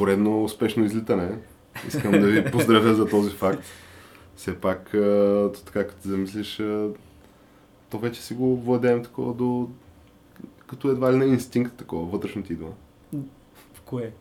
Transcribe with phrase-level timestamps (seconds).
[0.00, 1.28] Поредно успешно излитане.
[1.88, 3.64] Искам да ви поздравя за този факт.
[4.36, 4.84] Все пак,
[5.66, 6.62] така като замислиш,
[7.90, 9.68] то вече си го владеем такова до...
[10.66, 12.68] като едва ли на инстинкт такова, вътрешно ти идва.
[13.74, 14.12] В кое?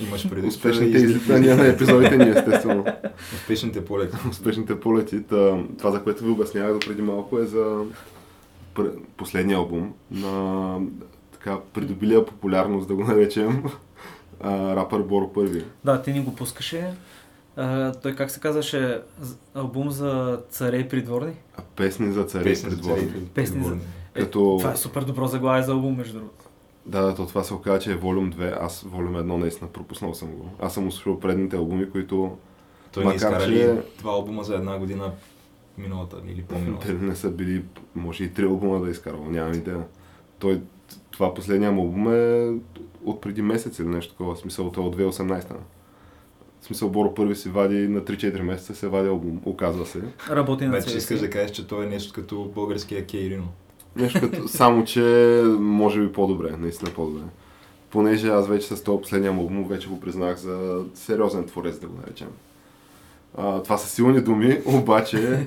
[0.00, 2.84] Имаш преди Успешните излитания на епизодите ни, естествено.
[3.34, 4.16] Успешните полети.
[4.30, 5.22] Успешните полети.
[5.22, 7.84] Та, това, за което ви обяснявах до преди малко е за
[9.16, 10.78] последния албум на
[11.32, 13.64] така придобилия популярност, да го наречем,
[14.40, 15.64] а, рапър Боро Първи.
[15.84, 16.90] Да, ти ни го пускаше.
[17.56, 19.00] А, той как се казваше?
[19.54, 21.32] Албум за царе и придворни?
[21.56, 23.08] А песни за царе и Песни за придворни.
[23.08, 23.74] царе Песни за-.
[24.14, 24.56] Е, Като...
[24.58, 26.44] Това е супер добро заглавие за албум, между другото.
[26.86, 28.58] Да, да, то това се оказа, че е волюм 2.
[28.60, 30.48] Аз волюм 1 наистина пропуснал съм го.
[30.60, 32.36] Аз съм слушал предните албуми, които
[32.92, 35.12] Той не Макар, изкара ли че- два албума за една година
[35.78, 36.86] миналата или по-миналата.
[36.86, 39.84] дали не са били, може и три албума да е изкарал, нямам идея.
[40.38, 40.60] Той,
[41.20, 42.52] това последния му албум е
[43.04, 45.44] от преди месец или нещо такова, смисъл той е от 2018.
[46.60, 50.00] В смисъл Боро първи си вади на 3-4 месеца се вади албум, оказва се.
[50.30, 53.48] Работи на Вече искаш да кажеш, че той е нещо като българския Кейрино.
[53.96, 55.02] Нещо като, само че
[55.58, 57.22] може би по-добре, наистина по-добре.
[57.90, 61.86] Понеже аз вече с този последния му албум вече го признах за сериозен творец, да
[61.86, 62.28] го наречем.
[63.36, 65.46] А, това са силни думи, обаче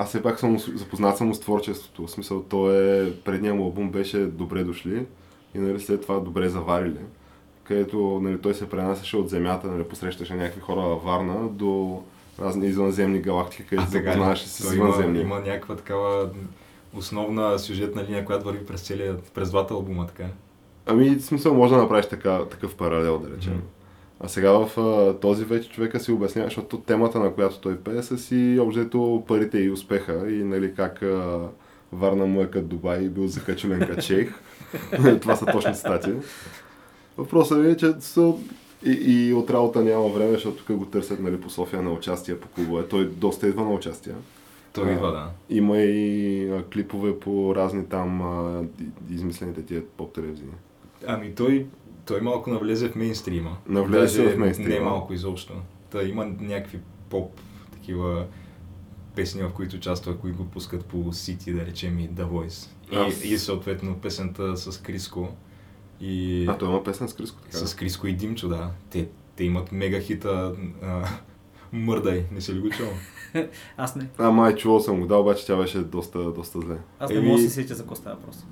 [0.00, 2.06] аз все пак съм запознат съм с творчеството.
[2.06, 5.06] В смисъл, то е, предния му албум беше Добре дошли
[5.54, 6.98] и нали, след това Добре заварили,
[7.64, 12.02] където нали, той се пренасяше от земята, нали, посрещаше някакви хора във Варна до
[12.38, 15.20] разни извънземни галактики, където се запознаваше с Той има, извънземни.
[15.20, 16.30] има някаква такава
[16.94, 20.24] основна сюжетна линия, която върви през целия, през двата албума, така.
[20.86, 23.52] Ами, в смисъл, може да направиш така, такъв паралел, да речем.
[23.52, 23.62] Мгм.
[24.20, 28.02] А сега в а, този вече човека си обяснява, защото темата, на която той пее,
[28.02, 31.48] са си обжето парите и успеха и нали как а,
[31.92, 34.34] Варна му е като Дубай и бил закачулен като шейх.
[35.20, 36.12] Това са точни цитати.
[37.18, 38.32] Въпросът ми е, че са,
[38.84, 42.38] и, и от работа няма време, защото тук го търсят нали, по София на участие
[42.38, 42.88] по клубове.
[42.88, 44.12] Той доста идва на участие.
[44.72, 45.30] Той идва, да.
[45.56, 48.62] Има и а, клипове по разни там а,
[49.10, 50.46] измислените тия поп телевизии.
[51.06, 51.66] Ами той,
[52.10, 53.56] той малко навлезе в мейнстрима.
[53.68, 54.68] Навлезе Даже в мейнстрима.
[54.68, 55.52] Не малко изобщо.
[55.90, 56.78] Та има някакви
[57.10, 57.40] поп
[57.72, 58.26] такива
[59.14, 62.68] песни, в които участва, които го пускат по City, да речем и The Voice.
[63.24, 65.28] И, и съответно песента с Криско.
[66.00, 67.56] И А, той има песен с Криско, така.
[67.56, 68.70] с Криско и Димчо, да.
[68.90, 71.04] Те, те имат мега хита а,
[71.72, 72.86] Мърдай, не си ли го чул?
[73.76, 74.08] Аз не.
[74.18, 76.76] А, май, чувал съм го, да, обаче тя беше доста, доста зле.
[76.98, 78.44] Аз не Еми- мога да се сетя за какво става въпрос.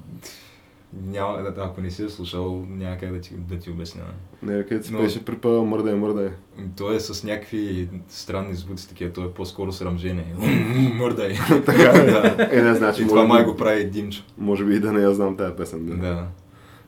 [0.92, 4.02] Няма, да, ако не си я слушал, няма как да ти, да ти обясня.
[4.42, 6.28] Не, където си Но- беше припа мърдай, мърдай.
[6.76, 10.34] Той е с някакви странни звуци, такива, той е по-скоро срамжение.
[10.94, 11.34] Мърдай.
[11.66, 12.04] така е.
[12.10, 12.48] да.
[12.52, 14.22] Е, не, значи, И това май го прави Димчо.
[14.38, 15.86] може би и да не я знам тая песен.
[15.86, 15.94] Да.
[15.96, 16.26] Да.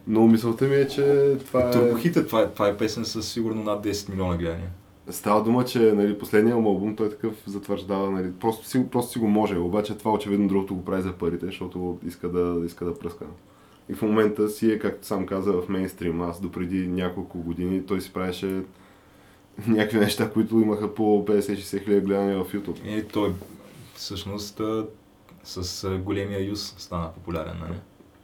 [0.06, 1.70] Но мисълта ми е, че това е...
[1.70, 4.70] Турбохита, това е, това е песен с сигурно над 10 милиона гледания.
[5.10, 9.18] Става дума, че нали, последния му албум той такъв затвърждава, нали, просто, си, просто си
[9.18, 12.98] го може, обаче това очевидно другото го прави за парите, защото иска да, иска да
[12.98, 13.24] пръска.
[13.90, 16.20] И в момента си е, както сам каза, в мейнстрим.
[16.22, 18.62] Аз допреди няколко години той си правеше
[19.66, 22.84] някакви неща, които имаха по 50-60 хиляди гледания в YouTube.
[22.84, 23.32] И той
[23.94, 24.60] всъщност
[25.44, 27.74] с големия юз стана популярен, нали?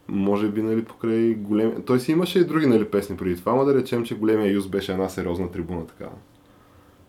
[0.09, 1.85] Може би, нали, покрай големи...
[1.85, 4.69] Той си имаше и други, нали, песни преди това, ама да речем, че големия юз
[4.69, 6.09] беше една сериозна трибуна така.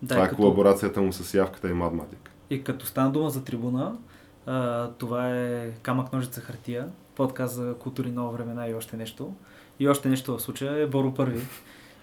[0.02, 2.32] Да, това е като, колаборацията му с Явката и Мадматик.
[2.50, 3.98] и като стана дума за трибуна,
[4.46, 6.88] а, това е Камък, ножица, хартия,
[7.18, 9.34] подкаст за култури, нова времена и още нещо.
[9.80, 11.42] И още нещо в случая е Боро Първи.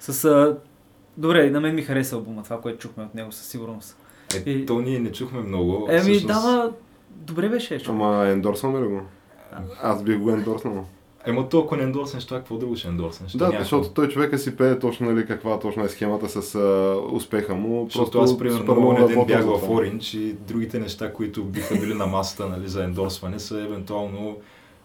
[0.01, 0.25] С...
[0.25, 0.57] А...
[1.17, 3.97] Добре, на мен ми хареса албума, това, което чухме от него със сигурност.
[4.47, 5.87] Е, И- то ние не чухме много.
[5.91, 6.73] Еми, всъщност- дава...
[7.11, 7.79] Добре беше.
[7.81, 7.89] човек.
[8.01, 9.01] Ама ендорсваме ли го?
[9.83, 10.87] Аз бих го ендорснал.
[11.27, 13.33] Ема то, ако не ендорснеш, това какво друго ще ендорснеш?
[13.33, 16.97] Да, някакво- защото той човека си пее точно нали, каква точно е схемата с а,
[17.13, 17.85] успеха му.
[17.85, 19.69] Защото аз, примерно, много много ден бях в.
[19.69, 24.37] Orange и другите неща, които биха били на масата нали, за ендорсване, са евентуално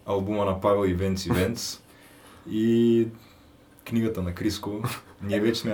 [0.09, 1.81] албума на Павел Ивенц Ивенц
[2.51, 3.07] и
[3.89, 4.81] книгата на Криско,
[5.23, 5.71] ние вече сме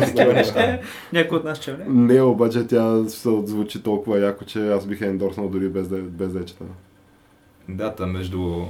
[0.00, 0.80] Такива неща.
[1.12, 1.82] Някой от нас че ли?
[1.86, 6.32] Не, обаче тя се звучи толкова яко, че аз бих ендорснал дори без да, без
[6.32, 6.64] да я чета.
[7.68, 8.64] Дата между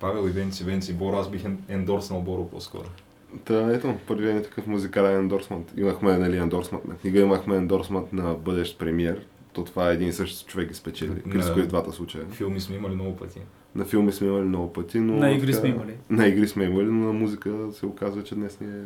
[0.00, 2.88] Павел и Венци, Венци и Боро, аз бих ен- ендорснал Боро по-скоро.
[3.44, 5.72] Та, ето, първият ни такъв музикален ендорсмент.
[5.76, 9.26] Имахме, нали, ендорсмент на книга, имахме ендорсмент на бъдещ премиер.
[9.54, 11.22] То това е един и същ човек ги спечели.
[11.32, 12.24] Криско и в двата случая.
[12.30, 13.40] Филми сме имали много пъти.
[13.74, 15.16] На филми сме имали много пъти, но...
[15.16, 15.94] На игри така- сме имали.
[16.10, 18.82] На игри сме имали, но на музика се оказва, че днес ни е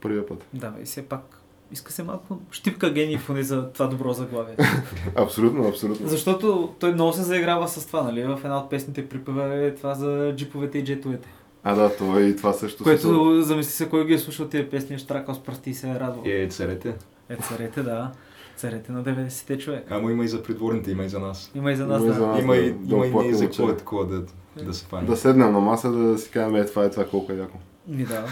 [0.00, 0.46] първия път.
[0.52, 1.38] Да, и все пак
[1.72, 4.56] иска се малко щипка гений поне за това добро заглавие.
[5.16, 6.08] Абсолютно, абсолютно.
[6.08, 8.22] Защото той много се заиграва с това, нали?
[8.22, 11.28] В една от песните припева е това за джиповете и джетовете.
[11.62, 12.84] А, да, това и това също.
[12.84, 15.94] Което замисли се кой ги е слушал тия песни, штракал с пръсти и се е
[15.94, 16.22] радвал.
[16.26, 16.94] Е, царете.
[17.28, 18.12] Е, царете, да.
[18.56, 19.86] Царете на 90-те човек.
[19.90, 21.50] Ама има и за придворните, има и за нас.
[21.54, 22.14] Има и за нас, Има и да.
[22.14, 22.40] за нас.
[22.40, 24.22] Има да- и, да има и за какво е такова да,
[24.64, 25.06] да се фане.
[25.06, 27.58] Да седнем на маса да си кажем, е, това е това, колко е яко.
[27.88, 28.26] Ми да.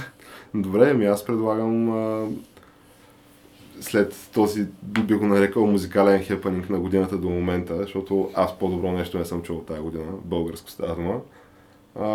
[0.54, 2.26] Добре, ми аз предлагам а,
[3.80, 9.18] след този, би го нарекал музикален хепанинг на годината до момента, защото аз по-добро нещо
[9.18, 11.20] не съм чул тази година, българско става дума,
[12.00, 12.06] а,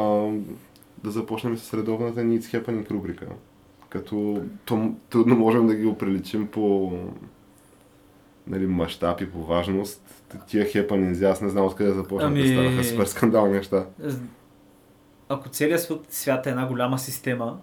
[1.03, 3.25] да започнем с редовната ни It's Happening рубрика.
[3.89, 6.91] Като то, трудно можем да ги оприличим по
[8.47, 10.23] нали, мащаб и по важност.
[10.47, 12.27] Тия хепанинзи, аз не знам откъде започнаха.
[12.27, 12.49] Ами- Ами...
[12.49, 13.85] Станаха супер скандални неща.
[15.29, 17.59] Ако целият свят, свят е една голяма система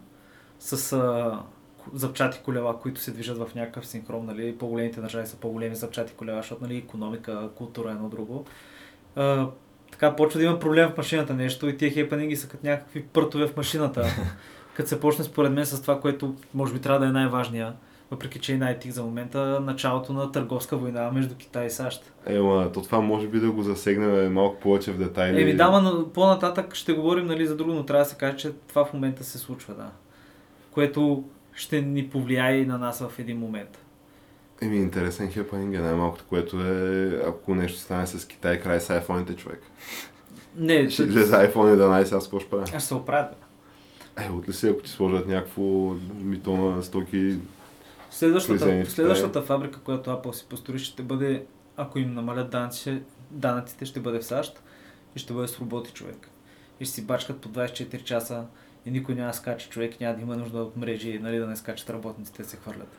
[0.59, 1.39] с а,
[1.93, 6.39] запчати колела, които се движат в някакъв синхрон, нали, по-големите държави са по-големи запчати колела,
[6.39, 8.45] защото нали, економика, култура е едно друго.
[9.17, 9.49] А,
[9.93, 13.47] така почва да има проблем в машината нещо и тия хепанинги са като някакви пъртове
[13.47, 14.07] в машината.
[14.75, 17.75] като се почне според мен с това, което може би трябва да е най-важния,
[18.15, 22.13] въпреки че е най-тих за момента, началото на търговска война между Китай и САЩ.
[22.27, 25.43] Ема, то това може би да го засегнем малко повече в детайли.
[25.43, 28.53] Еми да, на- по-нататък ще говорим нали, за друго, но трябва да се каже, че
[28.69, 29.91] това в момента се случва, да.
[30.71, 33.79] Което ще ни повлияе и на нас в един момент.
[34.63, 39.37] Еми, интересен хепанинг е най-малкото, което е, ако нещо стане с Китай, край с iPhone-ите,
[39.37, 39.63] човек.
[40.57, 42.65] Не, Ще излезе iPhone 11, аз какво ще правя?
[42.77, 43.29] аз се оправя.
[44.19, 45.63] Е, от ли си, ако ти сложат някакво
[46.21, 47.37] мито на стоки,
[48.15, 51.45] Следващата, следващата фабрика, която Apple си построи, ще бъде,
[51.77, 54.63] ако им намалят данъци, данъците, ще бъде в САЩ
[55.17, 56.29] и ще бъде с роботи човек.
[56.81, 58.45] И ще си бачкат по 24 часа
[58.87, 61.57] и никой няма да скача човек, няма да има нужда от мрежи, нали, да не
[61.57, 62.99] скачат работниците, да се хвърлят.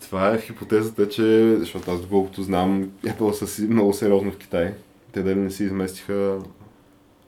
[0.00, 4.74] това е хипотезата, че, защото аз доколкото знам, Apple са си много сериозно в Китай.
[5.12, 6.38] Те дали не си изместиха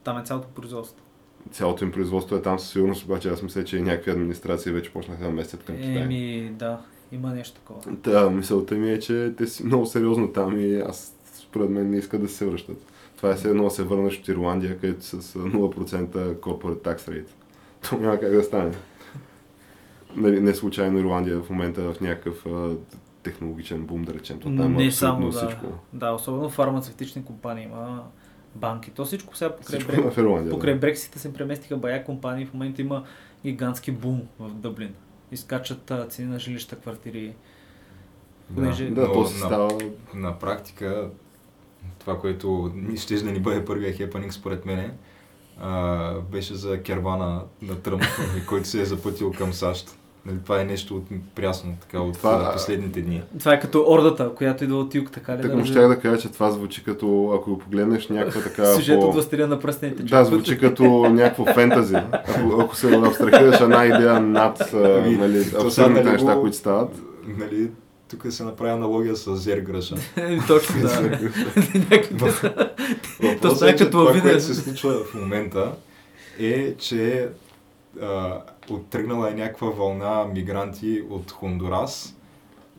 [0.04, 1.04] Там е цялото производство.
[1.50, 4.92] Цялото им производство е там със сигурност, обаче аз мисля, че и някакви администрации вече
[4.92, 6.02] почнаха да местят към Китай.
[6.02, 6.80] Еми, да,
[7.12, 7.80] има нещо такова.
[7.92, 11.96] Да, мисълта ми е, че те си много сериозно там и аз според мен не
[11.96, 12.86] искат да се връщат.
[13.16, 17.28] Това е все едно да се върнеш от Ирландия, където с 0% corporate tax rate.
[17.88, 18.72] То няма как да стане.
[20.16, 22.70] Нали, не случайно Ирландия в момента е в някакъв а,
[23.22, 24.38] технологичен бум, да речем.
[24.38, 25.38] То там не абсолютно само, да.
[25.38, 25.66] всичко.
[25.92, 28.02] Да, особено фармацевтични компании има
[28.54, 28.90] банки.
[28.90, 30.16] То всичко сега покрай, Всичко Брек...
[30.18, 30.50] Ирландия.
[30.50, 30.80] покрай да.
[30.80, 32.46] Брексита се преместиха бая компании.
[32.46, 33.04] В момента има
[33.44, 34.94] гигантски бум в Дъблин.
[35.32, 37.34] Изкачат цени на жилища, квартири.
[38.54, 39.78] Понеже- Да, но то на, става...
[40.14, 41.10] на практика
[41.98, 44.94] това, което ще да ни бъде първия хепанинг според мене,
[45.60, 48.02] а, беше за кервана на Тръмп,
[48.48, 49.98] който се е запътил към САЩ.
[50.26, 51.02] Нали, това е нещо от
[51.34, 53.22] прясно, така, от Това- последните дни.
[53.38, 55.42] Това е като ордата, която идва от юг, така ли?
[55.42, 58.64] Так му щях да кажа, че това звучи като, ако го погледнеш, някаква така...
[58.66, 60.02] Сюжет по- от Властелина на пръстените.
[60.02, 61.96] Да, звучи като някакво фентази.
[62.12, 66.90] Ако, ако се абстрахираш една идея над Ами, нали, абсурдните нали, неща, които стават.
[67.38, 67.70] Нали,
[68.10, 69.94] тук се направи аналогия с Зергръша.
[70.46, 71.00] Точно, да.
[71.90, 72.68] Някакви са-
[73.22, 75.72] Въпросът е е, че това, което се случва в момента
[76.38, 77.28] е, че
[78.00, 82.16] а, оттръгнала е някаква вълна мигранти от Хондурас,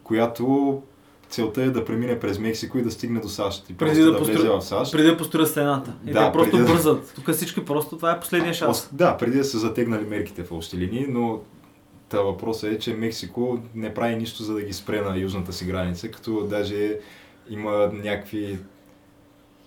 [0.03, 0.81] която
[1.29, 3.69] целта е да премине през Мексико и да стигне до САЩ.
[3.69, 4.91] И Преди да да, влезе в САЩ.
[4.91, 5.93] Преди да построят стената.
[6.07, 7.13] И Да, те просто преди бързат.
[7.15, 8.89] Тук всички просто, това е последния шанс.
[8.91, 11.39] Да, преди да са затегнали мерките в общи линии, но
[12.09, 15.65] та въпросът е, че Мексико не прави нищо за да ги спре на южната си
[15.65, 16.99] граница, като даже
[17.49, 18.59] има някакви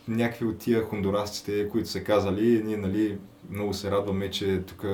[0.08, 3.18] някакви от тия хондурасците, които са казали, ние нали,
[3.50, 4.86] много се радваме, че тук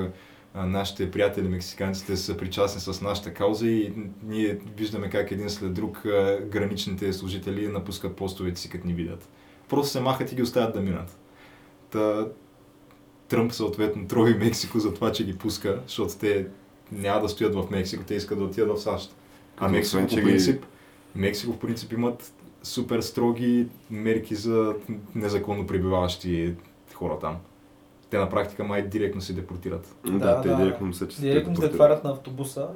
[0.54, 3.92] нашите приятели мексиканците са причастни с нашата кауза и
[4.22, 6.02] ние виждаме как един след друг
[6.50, 9.28] граничните служители напускат постовете си, като ни видят.
[9.68, 11.18] Просто се махат и ги оставят да минат.
[11.90, 12.26] Та,
[13.28, 16.46] Тръмп съответно трови Мексико за това, че ги пуска, защото те
[16.92, 19.14] няма да стоят в Мексико, те искат да отидат в САЩ.
[19.56, 20.64] А Мексико по принцип,
[21.14, 22.32] Мексико в принцип имат
[22.62, 24.74] супер строги мерки за
[25.14, 26.54] незаконно пребиваващи
[26.94, 27.36] хора там.
[28.12, 29.96] Те на практика май директно се депортират.
[30.04, 30.56] Да, Да, те да.
[30.56, 32.68] директно мисля, че се Директно се отварят на автобуса.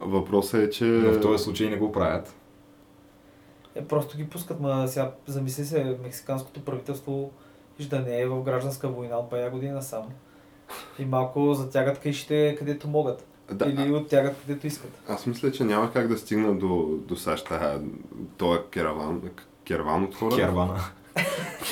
[0.00, 0.84] Въпросът е, че...
[0.84, 2.34] Но в този случай не го правят.
[3.74, 7.30] Е, просто ги пускат, ма сега замисли се, мексиканското правителство
[7.78, 10.02] вижда не е в гражданска война от бая година сам.
[10.98, 13.26] И малко затягат каишите където могат.
[13.52, 15.02] Да, Или оттягат където искат.
[15.08, 17.48] Аз мисля, че няма как да стигна до, до САЩ
[18.36, 19.22] този кераван,
[19.64, 20.36] кераван от хора.
[20.36, 20.80] Кервана.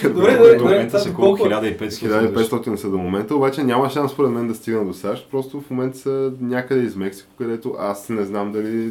[0.03, 0.63] Добре, добре, До хора.
[0.65, 1.55] момента това са колко колко?
[1.55, 1.57] е?
[1.57, 1.79] 1500.
[1.79, 2.07] души.
[2.07, 5.71] 1500 са до момента, обаче няма шанс според мен да стигна до САЩ, просто в
[5.71, 8.91] момента са някъде из Мексико, където аз не знам дали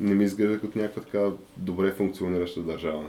[0.00, 1.24] не ми изглежда като някаква така
[1.56, 3.02] добре функционираща държава.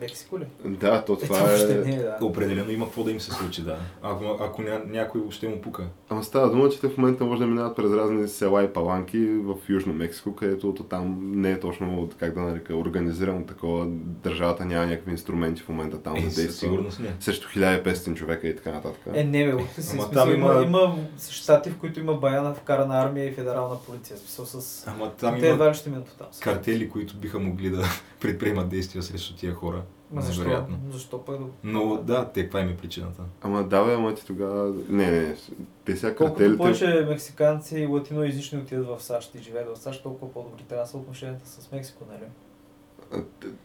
[0.00, 0.44] Мексико ли?
[0.64, 1.78] Да, то това въобще е...
[1.78, 2.18] не е, да.
[2.22, 3.76] Определено има какво да им се случи, да.
[4.02, 5.84] Ако, ако ня, някой въобще му пука.
[6.08, 9.18] Ама става дума, че те в момента може да минават през разни села и паланки
[9.26, 13.86] в Южно Мексико, където то там не е точно, как да нарека, организирано такова.
[14.24, 16.54] Държавата няма някакви инструменти в момента там Е, да със действа.
[16.58, 17.14] сигурност не.
[17.20, 19.00] Срещу 1500 човека и така нататък.
[19.14, 20.96] Е, не бе, Ама смисъл, там има, има- има
[21.30, 24.16] щати, в които има баяна вкарана армия и федерална полиция.
[24.16, 24.84] В Смисъл с...
[24.86, 26.26] Ама там Те има едва ли ще минат там.
[26.40, 27.84] картели, които биха могли да
[28.20, 29.82] предприемат действия срещу тия хора.
[30.12, 30.64] Ма защо?
[30.90, 31.40] Защо пък?
[31.64, 33.22] Но да, те каква им е причината?
[33.42, 34.74] Ама да, бе, ама ти тогава...
[34.88, 35.36] Не, не.
[35.84, 36.58] Те сега Колкото картелите...
[36.58, 40.96] повече мексиканци и латиноязични отидат в САЩ и живеят в САЩ, толкова по-добри трябва са
[40.96, 42.30] отношенията с Мексико, нали?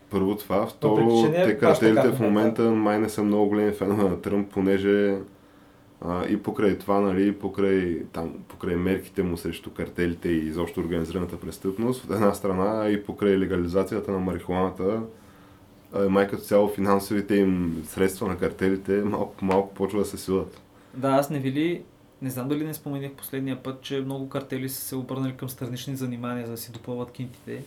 [0.09, 4.03] Първо това, второ, е те картелите в в момента май не са много големи фенове
[4.03, 5.17] на Тръмп, понеже
[6.01, 10.79] а, и покрай това, нали, и покрай, там, покрай мерките му срещу картелите и изобщо
[10.79, 15.01] организираната престъпност, от една страна и покрай легализацията на марихуаната,
[16.09, 20.61] май като цяло финансовите им средства на картелите малко по малко почва да се силат.
[20.93, 21.81] Да, аз не ви ли,
[22.21, 25.95] не знам дали не споменах последния път, че много картели са се обърнали към странични
[25.95, 27.63] занимания, за да си допълват кинтите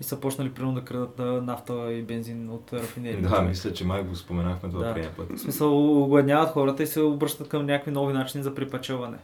[0.00, 3.22] и са почнали примерно да крадат на нафта и бензин от рафинерии.
[3.22, 4.94] Да, мисля, че май го споменахме това Да.
[4.94, 5.32] предния път.
[5.36, 9.16] В смисъл, огладняват хората и се обръщат към някакви нови начини за припачаване.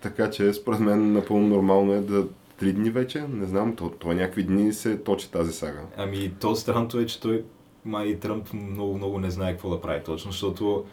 [0.00, 2.24] Така че според мен напълно нормално е да
[2.58, 5.80] три дни вече, не знам, то, то някакви дни се точи тази сага.
[5.96, 7.44] Ами, то странното е, че той
[7.84, 10.84] май и Тръмп много, много не знае какво да прави точно, защото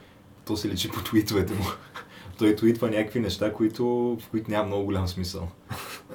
[0.45, 1.65] то се личи по твитовете му.
[2.37, 3.85] Той твитва някакви неща, които,
[4.21, 5.47] в които няма много голям смисъл.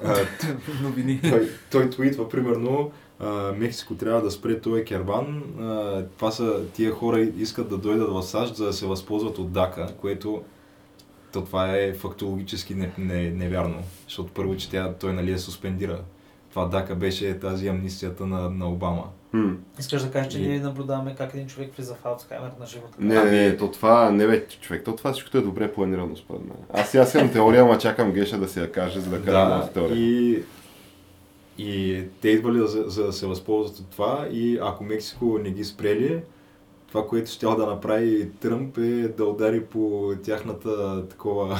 [0.81, 1.19] Новини.
[1.21, 2.91] той, той твитва, примерно,
[3.55, 5.43] Мексико трябва да спре този керван.
[6.17, 9.93] Това са, тия хора искат да дойдат в САЩ, за да се възползват от ДАКА,
[10.01, 10.43] което
[11.33, 13.83] то това е фактологически не, не, невярно.
[14.03, 16.01] Защото първо, че тя, той нали я суспендира.
[16.49, 19.03] Това ДАКА беше тази амнистията на, на Обама.
[19.35, 19.53] Хм.
[19.79, 22.93] Искаш да кажеш, че И- ние наблюдаваме как един човек влиза в Алцхаймер на живота.
[22.99, 26.41] Не, Ами- не, то това, не бе, човек, то това всичкото е добре планирано според
[26.41, 26.57] мен.
[26.73, 29.73] Аз сега съм теория, ама чакам Геша да си я каже, за да кажа моята
[29.73, 29.97] теория.
[29.97, 30.43] и,
[31.57, 35.63] и те идвали за, за да се възползват от това и ако Мексико не ги
[35.63, 36.21] спрели,
[36.87, 41.59] това, което ще да направи Тръмп е да удари по тяхната такова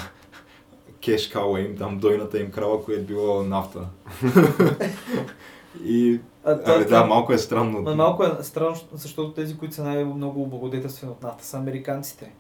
[1.06, 3.80] кеш кала им, там дойната им крава, което е било нафта.
[5.86, 7.82] и А, Абе, да, малко е странно.
[7.82, 12.32] Ма малко е странно, защото тези, които са най-много облагодетелствени от нафта, са американците.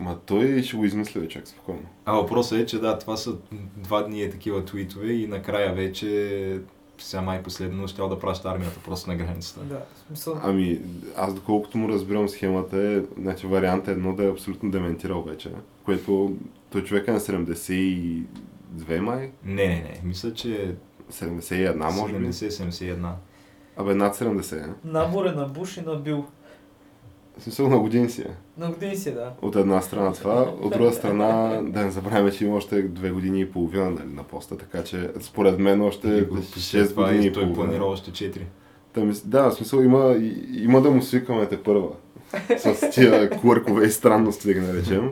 [0.00, 1.82] Ама той ще го измисли, бе, чак спокойно.
[2.04, 3.34] А въпросът е, че да, това са
[3.76, 6.60] два дни е такива твитове и накрая вече
[6.98, 9.60] сега май последно ще да праща армията просто на границата.
[9.60, 10.40] Да, смисъл.
[10.42, 10.80] Ами,
[11.16, 15.50] аз доколкото му разбирам схемата е, значи вариант е едно да е абсолютно дементирал вече,
[15.84, 16.36] което
[16.70, 20.00] той човек е на 72 май, Не, не, не.
[20.04, 20.74] Мисля, че
[21.10, 22.26] 71 може би.
[22.26, 22.96] 70-71.
[23.76, 24.68] Абе, над 70, е.
[24.84, 26.24] Набор е на Буш и на Бил.
[27.38, 28.36] В смисъл на години си е.
[28.58, 29.32] На години си, да.
[29.42, 33.40] От една страна това, от друга страна да не забравяме, че има още две години
[33.40, 37.28] и половина нали, на поста, така че според мен още И 6 това години и
[37.28, 37.64] и той половина.
[37.64, 38.40] планира още 4.
[38.92, 40.16] Та, мис- да, в смисъл има,
[40.52, 41.88] има да му свикаме те първа.
[42.58, 45.10] С тия куркове и странности, да ги наречем.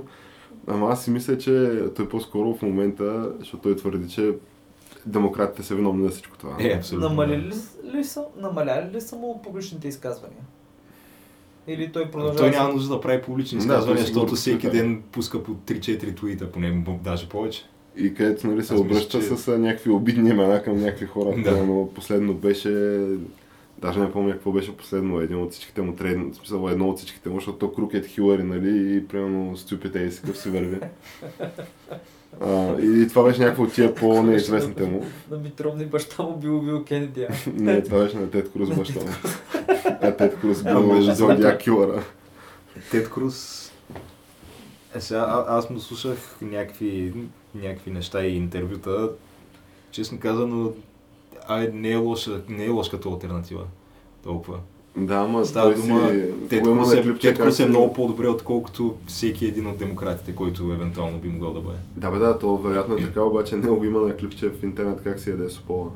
[0.67, 4.35] Ама аз си мисля, че той по-скоро в момента, защото той твърди, че
[5.07, 6.57] демократите са виновни за всичко това.
[6.61, 7.09] Е, абсолютно.
[7.09, 7.55] Намалили ли,
[7.99, 10.40] ли са, намаляли ли са му публичните изказвания?
[11.67, 14.67] Или той продължава Той да няма нужда да прави публични Да, изказвания, сигурно защото всеки
[14.67, 14.76] така.
[14.76, 17.64] ден пуска по 3-4 твита, поне даже повече.
[17.97, 21.43] И където нали, се Аз мисля, обръща че- с някакви обидни имена към някакви хора.
[21.43, 21.64] Да.
[21.64, 23.00] Но последно беше,
[23.78, 27.28] даже не помня какво беше последно, един от всичките му трейд, смисъл едно от всичките
[27.28, 30.78] му, защото то Крукет Хилари, нали, и примерно Стюпите и си къв си върви.
[32.40, 35.06] А, и това беше някакво от тия по-неизвестните му.
[35.30, 37.23] На Митровни баща му бил бил Кенеди.
[37.25, 37.32] а?
[37.54, 39.06] Не, това беше на Тед Круз баща му.
[40.02, 42.02] А Тед Круз А, бил между Зодиак Килъра.
[42.90, 43.64] Тед Круз...
[44.94, 47.14] Е, сега, а, аз му слушах някакви,
[47.54, 49.11] някакви неща и интервюта.
[49.90, 50.73] Честно казано,
[51.49, 53.64] ай, не е лоша, не е лош като альтернатива.
[54.25, 54.58] Толкова.
[55.07, 56.23] Да, ама Става дума, си...
[56.49, 61.52] Тед е, Тед е много по-добре, отколкото всеки един от демократите, който евентуално би могъл
[61.52, 61.78] да бъде.
[61.97, 65.00] Да, бе, да, то вероятно е така, обаче не го има на клипче в интернет
[65.05, 65.90] как си яде сопола.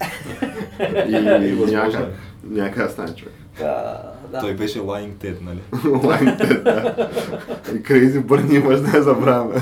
[1.08, 2.08] и Възможно някак,
[2.50, 3.34] някак стане човек.
[3.58, 4.02] Да,
[4.32, 4.40] да.
[4.40, 5.60] Той беше Lying Ted, нали?
[6.06, 7.08] Лайните, да.
[7.74, 9.54] И Crazy Бърни имаш да я забравяме.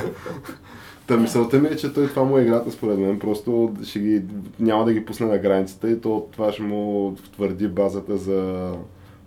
[1.12, 4.22] Та мисълта ми е, че той това му е играта според мен, просто ще ги,
[4.60, 8.72] няма да ги пусне на границата и то това ще му твърди базата за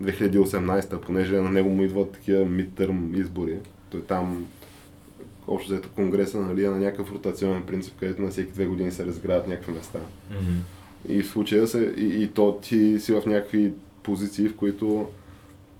[0.04, 3.58] 2018, понеже на него му идват такива мидтърм избори.
[3.90, 4.46] Той там
[5.48, 9.06] общо взето конгреса нали, е на някакъв ротационен принцип, където на всеки две години се
[9.06, 10.00] разградят някакви места.
[11.08, 13.74] И в случая се, и, и то ти си в някакви
[14.04, 15.08] позиции, в които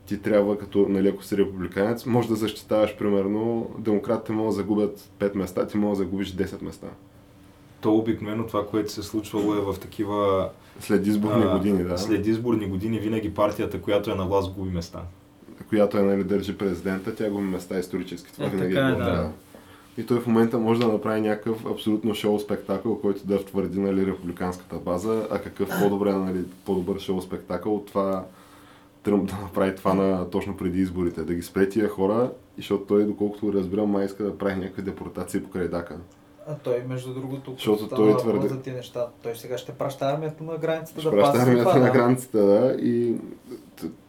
[0.08, 5.10] ти трябва, като нали, ако си републиканец, може да защитаваш примерно, демократите могат да загубят
[5.20, 6.88] 5 места, ти можеш да загубиш 10 места.
[7.82, 11.98] То обикновено това, което се е случвало е в такива След изборни а, години, да.
[11.98, 15.02] След изборни години винаги партията, която е на власт, губи места.
[15.70, 18.34] Която е нали, държи президента, тя губи места исторически.
[18.34, 19.06] Това Е, винаги така е е, да.
[19.06, 19.30] Да.
[19.98, 24.06] И той в момента може да направи някакъв абсолютно шоу спектакъл, който да втвърди нали,
[24.06, 28.26] републиканската база, а какъв по-добре, нали, по-добър шоу спектакъл от това
[29.06, 32.84] Тръмп да направи това на, точно преди изборите, да ги спре тия хора, и защото
[32.84, 35.98] той, доколкото разбирам, май иска да прави някакви депортации покрай Дака.
[36.48, 40.44] А той, между другото, Защото той въпрос за тия неща, той сега ще праща армията
[40.44, 41.92] на границата Ще да праща пази армията това, на да.
[41.92, 43.16] границата, да, и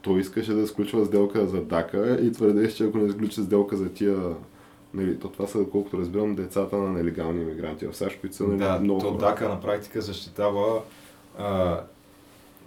[0.03, 3.89] той искаше да сключва сделка за Дака и твърдеше, че ако не изключи сделка за
[3.89, 4.17] тия
[4.95, 8.59] Нали, то това са, колкото разбирам, децата на нелегални иммигранти в САЩ, които са нали,
[8.59, 9.13] Да, много то.
[9.15, 10.81] ДАКА на практика защитава
[11.39, 11.81] а,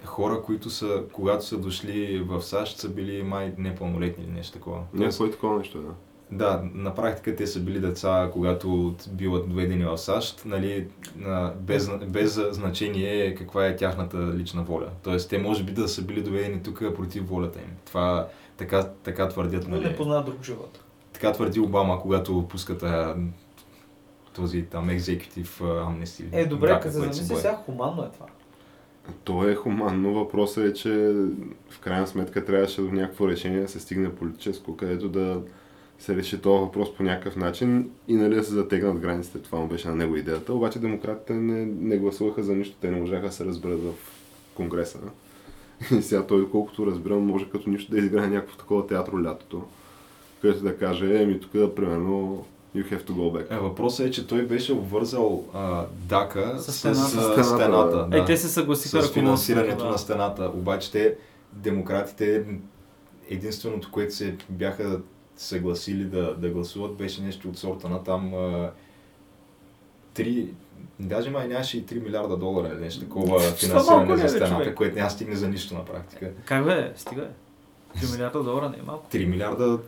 [0.06, 4.82] хора, които са, когато са дошли в САЩ, са били май непълнолетни или нещо такова.
[4.98, 5.90] Тоест, Някой такова нещо, да.
[6.32, 11.90] Да, на практика те са били деца, когато биват доведени в САЩ, нали, на- без,
[12.08, 14.90] без значение каква е тяхната лична воля.
[15.04, 17.72] Тоест, те може би да са били доведени тук против волята им.
[17.86, 18.28] Това
[18.58, 19.88] така, така твърдят, Но нали.
[19.88, 20.80] не познават друг живот.
[21.14, 23.16] Така твърди Обама, когато пускат а,
[24.36, 26.26] този там екзекутив амнести.
[26.32, 28.26] Е, добре, като се замисли сега, хуманно е това.
[29.24, 30.14] То е хуманно.
[30.14, 31.14] Въпросът е, че
[31.70, 35.42] в крайна сметка трябваше до някакво решение да се стигне политическо, където да
[36.00, 39.40] се реши този въпрос по някакъв начин и нали да се затегнат границите.
[39.40, 40.54] Това му беше на него идеята.
[40.54, 42.78] Обаче демократите не, не гласуваха за нищо.
[42.82, 43.94] Те не можаха да се разберат в
[44.56, 45.00] Конгреса.
[46.00, 49.64] И сега той, колкото разбирам, може като нищо да изиграе някакво такова театро лятото,
[50.42, 53.52] където да каже, еми тук, примерно, you have to go back.
[53.52, 57.00] Е, въпросът е, че той беше обвързал а, ДАКА С с, стената.
[57.00, 58.08] с, С стената, стената.
[58.08, 58.18] да.
[58.18, 59.90] Е, те се съгласиха с финансирането да.
[59.90, 60.52] на стената.
[60.56, 61.16] Обаче те,
[61.54, 62.46] демократите,
[63.30, 65.00] единственото, което се бяха
[65.38, 68.72] съгласили да, да гласуват, беше нещо от сорта на там а,
[70.16, 70.48] 3,
[71.00, 74.76] даже май нямаше и 3 милиарда долара или нещо такова финансиране е, за бе, стената,
[74.76, 76.32] което няма стигне за нищо на практика.
[76.46, 76.94] Как бе?
[76.96, 78.00] Стига е.
[78.00, 79.06] 3 милиарда долара не е малко.
[79.12, 79.80] 3 милиарда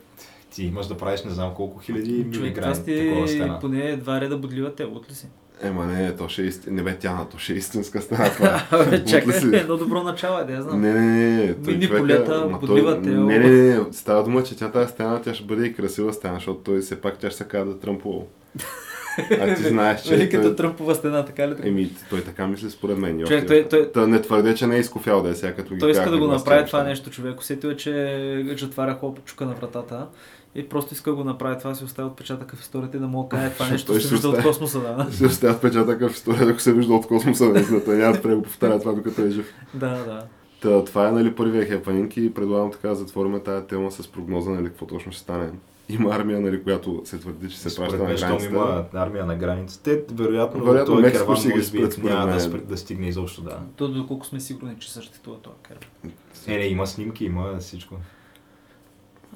[0.51, 3.59] ти имаш да правиш не знам колко хиляди Човек, това милиграми такова сте стена.
[3.59, 5.27] поне два реда бодлива те, от ли си?
[5.63, 6.75] Ема не, то ще е истин...
[6.75, 8.29] Не бе тя, то ще е истинска стена.
[8.29, 8.63] Това.
[8.71, 9.45] Абе, От ли чакай, си?
[9.53, 10.81] едно добро начало е, да я знам.
[10.81, 11.01] Не, не,
[11.37, 13.23] не, той Мини човека- полета, бодлива той- тел.
[13.23, 16.13] Не, не, не, не, става дума, че тя тази стена, тя ще бъде и красива
[16.13, 18.27] стена, защото той все пак тя ще се казва да тръмпувал.
[19.17, 21.55] А ти знаеш, че Великата той, Тръмпова стена, така ли?
[21.63, 23.23] еми, той така мисли според мен.
[23.27, 25.79] Човек, той- той- Та не твърде, че не е изкофял да е сега, като ги
[25.79, 27.39] Той иска да го направи това нещо, човек.
[27.39, 30.07] Усетил е, че затваря хлопа чука на вратата.
[30.55, 33.29] И просто иска да го направи това, си оставя отпечатък в историята и да мога
[33.29, 35.07] да каже това нещо, се вижда от космоса, да.
[35.11, 37.83] Си оставя отпечатъка в историята, ако се вижда от космоса, наистина.
[37.85, 39.53] Той няма да го повтаря това, докато е жив.
[39.73, 40.23] Да, да.
[40.61, 44.49] Та, това е нали, първия хепанинг и предлагам така да затворим тази тема с прогноза,
[44.49, 45.49] нали, какво точно ще стане.
[45.93, 48.45] Има армия, нали, която се твърди, че се Според праща на границата.
[48.45, 52.39] има армия на границата, те вероятно, Вероятно, този Мексико керван ще ги спрат, няма да,
[52.39, 53.59] спрат, да стигне изобщо, да.
[53.75, 56.13] То доколко сме сигурни, че съществува този керван.
[56.47, 57.95] Е, не, има снимки, има всичко.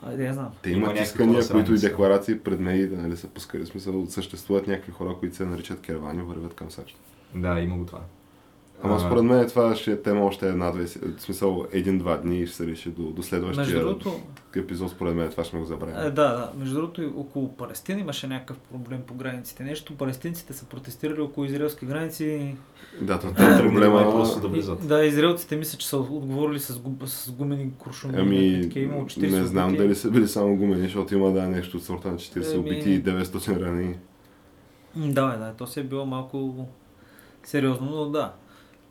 [0.03, 0.49] Айде, я знам.
[0.61, 3.65] Те Има имат някакви искания, които и декларации пред медиите нали, са пускали.
[3.65, 6.97] Смисъл, съществуват някакви хора, които се наричат кервани, вървят към САЩ.
[7.35, 7.99] Да, има го това.
[8.83, 12.47] Ама според мен това ще е тема още една-две, се- в смисъл един-два дни и
[12.47, 14.19] ще се реши до, до Между следващия другото,
[14.55, 15.95] епизод, според мен това ще го е, забравим.
[15.95, 19.63] да, да, между другото и около Палестина имаше някакъв проблем по границите.
[19.63, 22.55] Нещо, палестинците са протестирали около израелски граници.
[23.01, 23.93] Да, то, това е проблема.
[23.93, 24.87] май просто да влизат.
[24.87, 28.13] Да, израелците мисля, че са отговорили с, гу, с гумени куршуми.
[28.17, 29.83] Ами, такива, имало 40 не знам убити.
[29.83, 32.91] дали са били само гумени, защото има да нещо от сорта на 40 Еми- убити
[32.91, 33.95] и 900 рани.
[34.95, 36.67] Да, да, то си е било малко
[37.43, 38.33] сериозно, но да.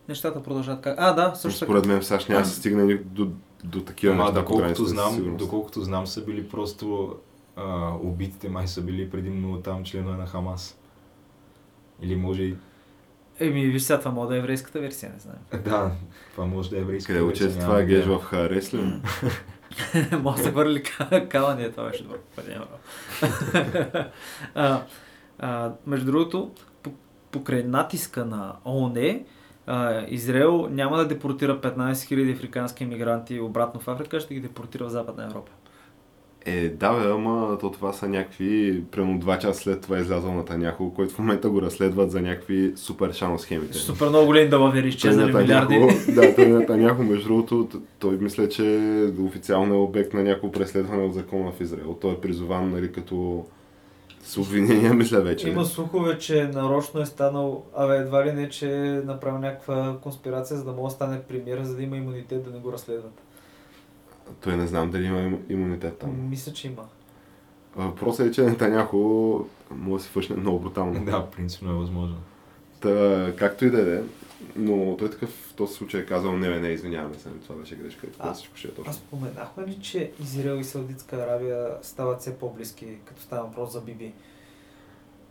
[0.08, 0.94] Нещата продължават как.
[0.98, 1.66] А, да, също така.
[1.70, 3.28] Според мен в САЩ няма да се стигне до,
[3.64, 7.16] до такива неща доколкото знам, доколкото знам, са били просто
[7.56, 10.78] а, убитите май са били предимно там членове на Хамас.
[12.02, 12.56] Или може и...
[13.40, 15.62] Еми, виж сега, това може да е еврейската версия, не знам.
[15.64, 15.92] Да,
[16.32, 17.12] това може да е еврейска.
[17.12, 18.82] Къде версия, това няма геж в Харес ли?
[20.22, 22.06] Може да се върли ка- калания, това беше
[25.38, 26.50] а, между другото,
[26.82, 26.92] по-
[27.30, 29.20] покрай натиска на ООН,
[29.66, 34.84] а, Израел няма да депортира 15 000 африкански мигранти обратно в Африка, ще ги депортира
[34.84, 35.50] в Западна Европа.
[36.46, 40.34] Е, да, бе, ама то това са някакви, примерно два часа след това е излязъл
[40.34, 43.74] на Таняхо, който в момента го разследват за някакви супер шано схемите.
[43.74, 45.74] Супер много големи далавери, изчезнали Той милиарди.
[46.14, 51.14] Да, той Натаняхо, между другото, той мисля, че официално е обект на някакво преследване от
[51.14, 51.98] закона в Израел.
[52.00, 53.44] Той е призован, нали, като
[54.24, 55.48] с обвинения, мисля вече.
[55.48, 60.56] Има слухове, че нарочно е станал, абе едва ли не, че е направил някаква конспирация,
[60.56, 63.12] за да може да стане премиер, за да има имунитет, да не го разследват.
[64.40, 66.28] Той не знам дали има им- имунитет там.
[66.28, 66.82] Мисля, че има.
[67.78, 68.98] А Въпросът е, че Натаняхо
[69.70, 71.04] може да се фъшне много брутално.
[71.04, 72.16] Да, принципно е възможно.
[72.80, 74.00] Та, както и да е,
[74.56, 78.06] но той такъв в този случай е казал, не, не, извиняваме се, това беше грешка.
[78.12, 78.90] Това А, всичко ще е точно.
[78.90, 83.80] А споменахме ли, че Израел и Саудитска Арабия стават все по-близки, като става въпрос за
[83.80, 84.12] Биби?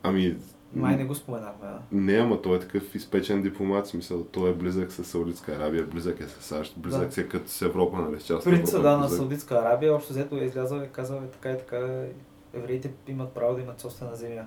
[0.03, 0.35] Ами,
[0.75, 1.79] Май не го споменахме, а?
[1.91, 6.19] Не, ама той е такъв изпечен дипломат, смисъл, той е близък с Саудитска Арабия, близък
[6.19, 7.11] е с САЩ, близък Да.
[7.11, 9.17] се като с Европа, нали, с част Принца да, на близък.
[9.17, 12.05] Саудитска Арабия, общо взето е излязъл и казал е така и така,
[12.53, 14.45] евреите имат право да имат собствена земя,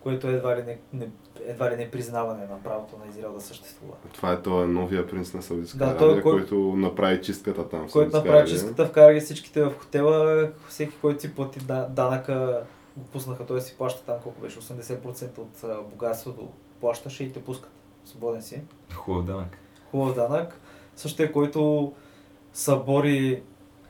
[0.00, 1.08] което е едва ли не, не,
[1.46, 3.94] едва ли не признаване на правото на Израел да съществува.
[4.12, 7.88] Това е той новия принц на Саудитска Да, Арабия, е кой- който направи чистката там.
[7.90, 12.62] Който направи чистката, вкара ги всичките в хотела, всеки, който си плати да- данъка,
[12.96, 16.48] го пуснаха, той си плаща там колко беше, 80% от богатството
[16.80, 17.70] плащаше и те пускат.
[18.04, 18.60] Свободен си.
[18.94, 19.58] Хубав данък.
[19.90, 20.60] Хубав данък.
[20.96, 21.92] Същия, който
[22.52, 23.42] събори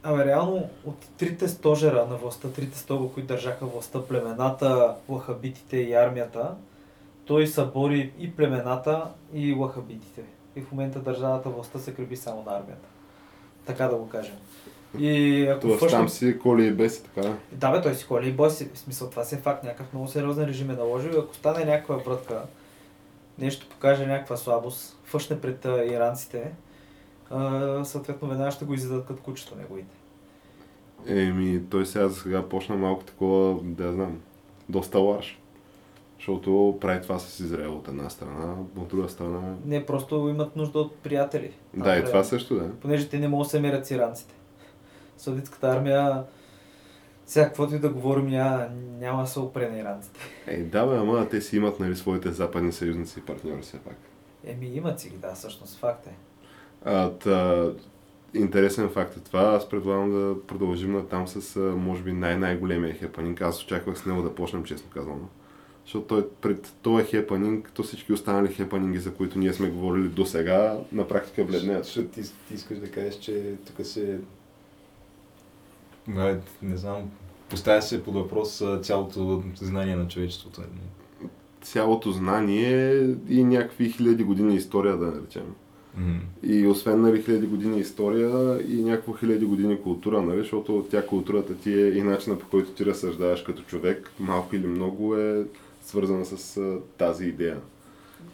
[0.05, 5.94] Абе, реално от трите стожера на властта, трите стълба, които държаха властта, племената, лахабитите и
[5.94, 6.55] армията,
[7.25, 9.05] той събори и племената,
[9.35, 10.23] и лахабитите.
[10.57, 12.89] И в момента държавата властта се крепи само на армията.
[13.67, 14.35] Така да го кажем.
[14.99, 17.35] И ако Тоест фъшнем- там си коли и беси, така.
[17.53, 18.69] да, бе, той си холи и бой си.
[18.75, 19.65] В смисъл, това си е факт.
[19.65, 21.11] Някакъв много сериозен режим е наложил.
[21.11, 22.43] И ако стане някаква врътка,
[23.39, 26.53] нещо покаже някаква слабост, фъшне пред иранците,
[27.31, 29.97] а, съответно веднага ще го изядат като кучета неговите.
[31.07, 34.21] Еми, той сега за сега почна малко такова, да знам,
[34.69, 35.39] доста лаш.
[36.23, 39.55] Защото прави това с Израел от една страна, от друга страна...
[39.65, 41.51] Не, просто имат нужда от приятели.
[41.75, 42.71] Да, и Там това трябва- също, да.
[42.81, 44.35] Понеже те не могат да се мерят с иранците.
[45.17, 46.25] Саудитската армия,
[47.27, 50.21] сега каквото и да говорим, няма, няма да се опре на иранците.
[50.47, 53.97] Е, да, бе, ама те си имат, нали, своите западни съюзници и партньори все пак.
[54.45, 56.15] Еми, имат си ги, да, всъщност, факт е.
[56.85, 57.67] А, та,
[58.35, 59.41] интересен факт е това.
[59.41, 63.41] Аз предлагам да продължим на там с, а, може би, най-най-големия хепанинг.
[63.41, 65.29] Аз очаквах с него да почнем, честно казано.
[65.85, 70.27] Защото той, пред този хепанинг, то всички останали хепанинги, за които ние сме говорили до
[70.27, 71.85] сега, на практика бледнеят.
[71.85, 74.18] Защото ти, ти искаш да кажеш, че тук се...
[76.09, 77.11] Не, не знам,
[77.51, 80.62] поставя се под въпрос цялото знание на човечеството.
[81.61, 85.55] Цялото знание и някакви хиляди години история, да наречем.
[85.97, 86.21] М.
[86.42, 91.55] И освен нали, хиляди години история и някакво хиляди години култура, нали, защото тя културата
[91.55, 95.45] ти е и начина по който ти разсъждаваш като човек, малко или много е
[95.83, 97.61] свързана с а, тази идея.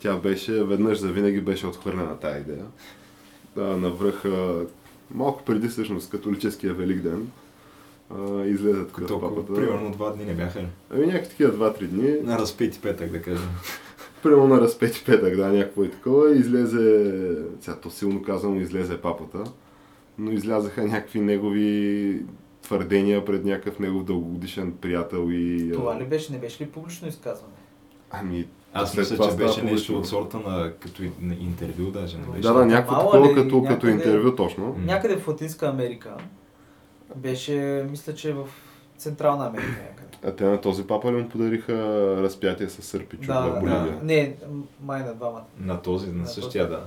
[0.00, 2.64] Тя беше, веднъж за винаги беше отхвърлена тази идея.
[3.56, 4.66] А, навръх, а,
[5.10, 7.30] малко преди всъщност католическия Велик ден,
[8.16, 9.54] а, излезе папата.
[9.54, 10.66] примерно два дни не бяха ли?
[10.90, 12.20] Ами някакви такива два-три дни.
[12.22, 13.48] На разпети петък, да кажем.
[14.22, 16.36] Примерно на разпети петък, да, някакво и такова.
[16.36, 17.14] Излезе,
[17.60, 19.44] сега то силно казвам, излезе папата,
[20.18, 22.22] но излязаха някакви негови
[22.68, 25.70] твърдения пред някакъв негов дългогодишен приятел и...
[25.72, 26.32] Това ли беше?
[26.32, 27.52] Не беше ли публично изказване?
[28.10, 29.98] Ами, Аз след мисля, това че беше нещо публично.
[29.98, 31.02] от сорта на като
[31.40, 32.18] интервю даже.
[32.18, 32.40] Не беше.
[32.40, 34.76] Да, да, някакво Мало такова ли, като, като някъде- интервю точно.
[34.78, 36.16] Някъде в Латинска Америка
[37.16, 37.54] беше,
[37.90, 38.44] мисля, че в
[38.98, 40.08] Централна Америка някъде.
[40.24, 41.74] А те на този папа ли му подариха
[42.18, 43.82] разпятие с сърпичук Да, в Боливия?
[43.92, 44.04] да.
[44.04, 44.36] Не,
[44.82, 45.44] май на двамата.
[45.58, 46.84] На този, на На същия, да.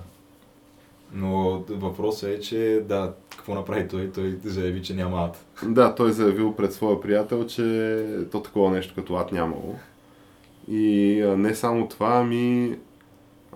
[1.13, 4.11] Но въпросът е, че да, какво направи той?
[4.11, 5.45] Той заяви, че няма ад.
[5.67, 9.75] Да, той заявил пред своя приятел, че то такова нещо като ад нямало.
[10.67, 12.77] И а, не само това, ами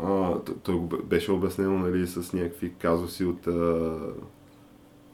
[0.04, 3.98] а, той го бе- беше обяснено нали, с някакви казуси от а,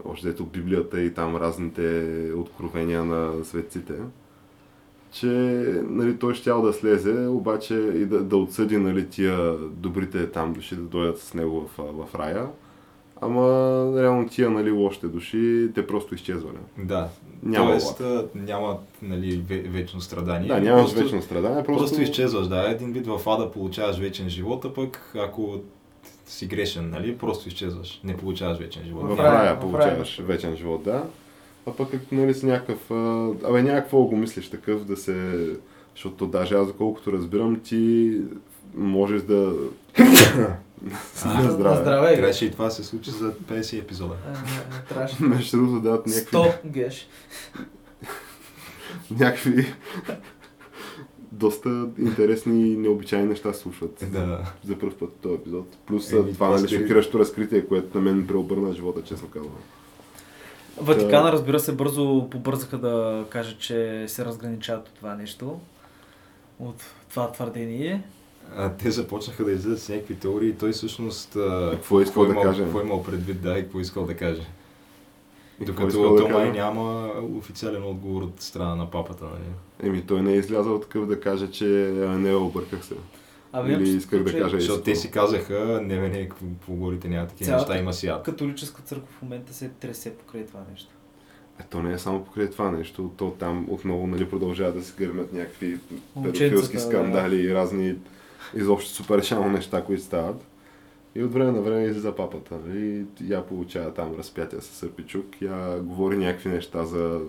[0.06, 3.94] още дето Библията и там разните откровения на светците,
[5.12, 5.28] че
[5.90, 10.76] нали, той щял да слезе, обаче и да, да отсъди нали, тия добрите там души
[10.76, 12.48] да дойдат с него в, в рая,
[13.24, 13.44] Ама
[14.02, 16.58] реално тия нали, лошите души, те просто изчезвали.
[16.78, 17.10] Да.
[17.44, 20.48] Няма Тоест, а, нямат нали, ве- вечно страдание.
[20.48, 21.84] Да, нямаш просто, вечно страдание, Просто...
[21.84, 22.02] просто...
[22.02, 22.72] изчезваш, да.
[22.72, 25.60] Един вид в ада получаваш вечен живот, а пък ако
[26.26, 28.02] си грешен, нали, просто изчезваш.
[28.04, 29.04] Не получаваш вечен живот.
[29.04, 31.04] В В рая, рая в получаваш вечен живот, да.
[31.66, 32.92] А пък ако нали си някакъв...
[32.92, 35.50] а, Абе някакво го мислиш такъв да се...
[35.96, 38.14] Защото даже аз, доколкото разбирам, ти
[38.76, 39.54] можеш да...
[41.26, 41.82] А, На здраве.
[41.82, 42.16] здраве.
[42.16, 44.16] Трябваше и това се случи за 50 епизода.
[44.28, 45.16] А, не, не, трябваше.
[45.24, 46.38] Между другото да дадат някакви...
[46.38, 47.08] 100 геш.
[49.20, 49.74] някакви...
[51.32, 54.06] доста интересни и необичайни неща се случват.
[54.12, 54.54] Да.
[54.64, 55.78] За първ път този епизод.
[55.86, 59.56] Плюс Еми, това нали, шокиращо разкритие, което на мен преобърна живота, честно казвам.
[60.78, 65.60] Ватикана, разбира се, бързо побързаха да кажат, че се разграничават от това нещо.
[66.60, 68.04] От това твърдение.
[68.56, 71.38] А, те започнаха да излизат с някакви теории и той всъщност...
[71.72, 72.64] Какво е искал да имал, каже?
[72.64, 74.48] Какво е имал предвид, да, и какво е искал да каже.
[75.62, 79.90] И Докато искал да то май няма официален отговор от страна на папата, нали?
[79.90, 82.96] Еми, той не е излязъл такъв да каже, че а, не обърках се.
[83.54, 87.48] Абе, Или исках да кажа Защото те си казаха, не, не, какво говорите, няма такива
[87.48, 88.24] Цялата- неща, има си ад.
[88.24, 90.90] Католическа църква в момента се тресе покрай това нещо.
[91.60, 94.94] Е, то не е само покрай това нещо, то там отново нали, продължават да се
[94.98, 95.80] гърмят някакви
[96.24, 96.82] педофилски да.
[96.82, 97.96] скандали и разни
[98.56, 100.46] изобщо супер шално неща, които стават.
[101.16, 102.56] И от време на време излиза папата.
[102.66, 103.06] Нали?
[103.24, 107.22] Я получава там разпятия с Сърпичук, я говори някакви неща за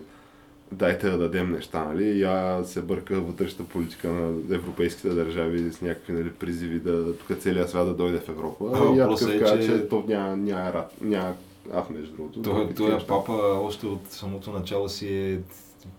[0.73, 2.21] дайте да дадем неща, нали?
[2.21, 7.71] Я се бърка вътрешната политика на европейските държави с някакви нали, призиви да тук целият
[7.71, 8.65] свят да дойде в Европа.
[8.75, 11.35] А, и я е, казва, че- че то няма, няма, рад- няма
[11.73, 12.43] ад между другото.
[12.43, 13.33] Той, Някакви той такива е папа
[13.63, 15.39] още от самото начало си е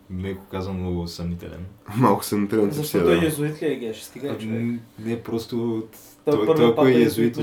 [0.10, 1.66] меко казано съмнителен.
[1.98, 3.98] Малко съм тръгнал Защото е езуит ли е геш?
[4.02, 4.62] Стига е, човек.
[4.62, 5.84] М, Не, просто
[6.26, 7.38] Той той, той, ако папа е е езуит,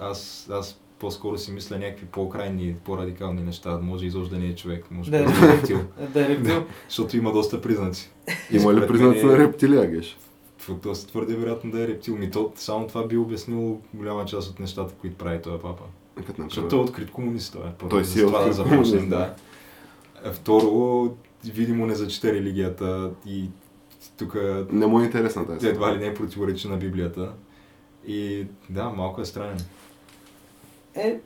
[0.00, 3.78] аз, аз по-скоро си мисля някакви по-крайни, по-радикални неща.
[3.78, 5.24] Може изобщо да не е човек, може Да.
[5.24, 5.76] просто да е рептил.
[6.00, 6.64] Е, Да е рептил.
[6.88, 8.10] Защото има доста признаци.
[8.50, 10.18] Има ли признаци мен е- на рептилия, Геш?
[10.82, 12.16] Доста твърде вероятно да е рептил.
[12.16, 15.82] Ми то, само това би обяснило голяма част от нещата, които прави този папа.
[16.38, 17.88] Защото той е открит комунист, той е.
[17.90, 19.34] Той за си е това да започнем, да.
[20.32, 23.50] Второ, видимо не зачита религията и
[24.18, 24.36] тук
[24.72, 25.68] Не му е интересна тази.
[25.68, 27.32] едва ли не противоречи на Библията.
[28.06, 29.58] И да, малко е странен.
[30.98, 31.20] Е,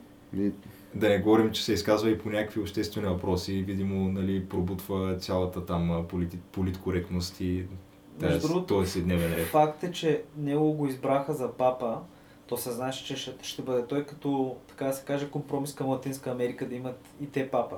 [0.95, 3.53] Да не говорим, че се изказва и по някакви обществени въпроси.
[3.53, 7.65] Видимо, нали, пробутва цялата там полит, политкоректност и
[8.13, 9.45] Между тази- другото, този си дневен ред.
[9.45, 11.97] факт е, че него го избраха за папа.
[12.47, 15.87] То се знаеше, че ще, ще бъде той като, така да се каже, компромис към
[15.87, 17.75] Латинска Америка да имат и те папа.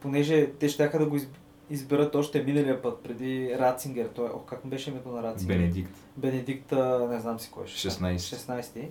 [0.00, 1.26] Понеже те щяха да го изб-
[1.70, 4.06] изберат още миналия път, преди Рацингер.
[4.06, 5.54] Той, о, как беше името на Рацингер?
[5.54, 5.90] Бенедикт.
[6.16, 6.72] Бенедикт,
[7.10, 7.90] не знам си кой ще.
[7.90, 8.16] 16.
[8.16, 8.88] 16.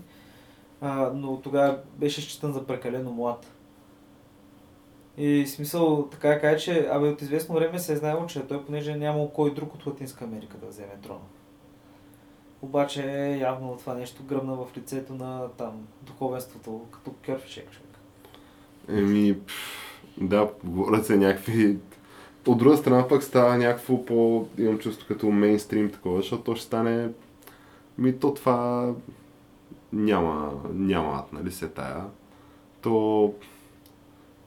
[0.81, 3.51] А, но тогава беше считан за прекалено млад.
[5.17, 8.65] И смисъл, така да кажа, че абе, от известно време се е знаело, че той
[8.65, 11.19] понеже нямал кой друг от Латинска Америка да вземе трона.
[12.61, 13.03] Обаче
[13.41, 17.97] явно това нещо гръмна в лицето на там духовенството, като кърфишек човек.
[18.89, 19.37] еми,
[20.17, 21.77] да, говорят се някакви...
[22.47, 24.47] От друга страна пък става някакво по...
[24.57, 27.09] Имам чувство като мейнстрим такова, защото то ще стане...
[27.97, 28.91] Ми то това...
[29.93, 32.03] Няма, няма ад, нали се тая.
[32.81, 33.33] То...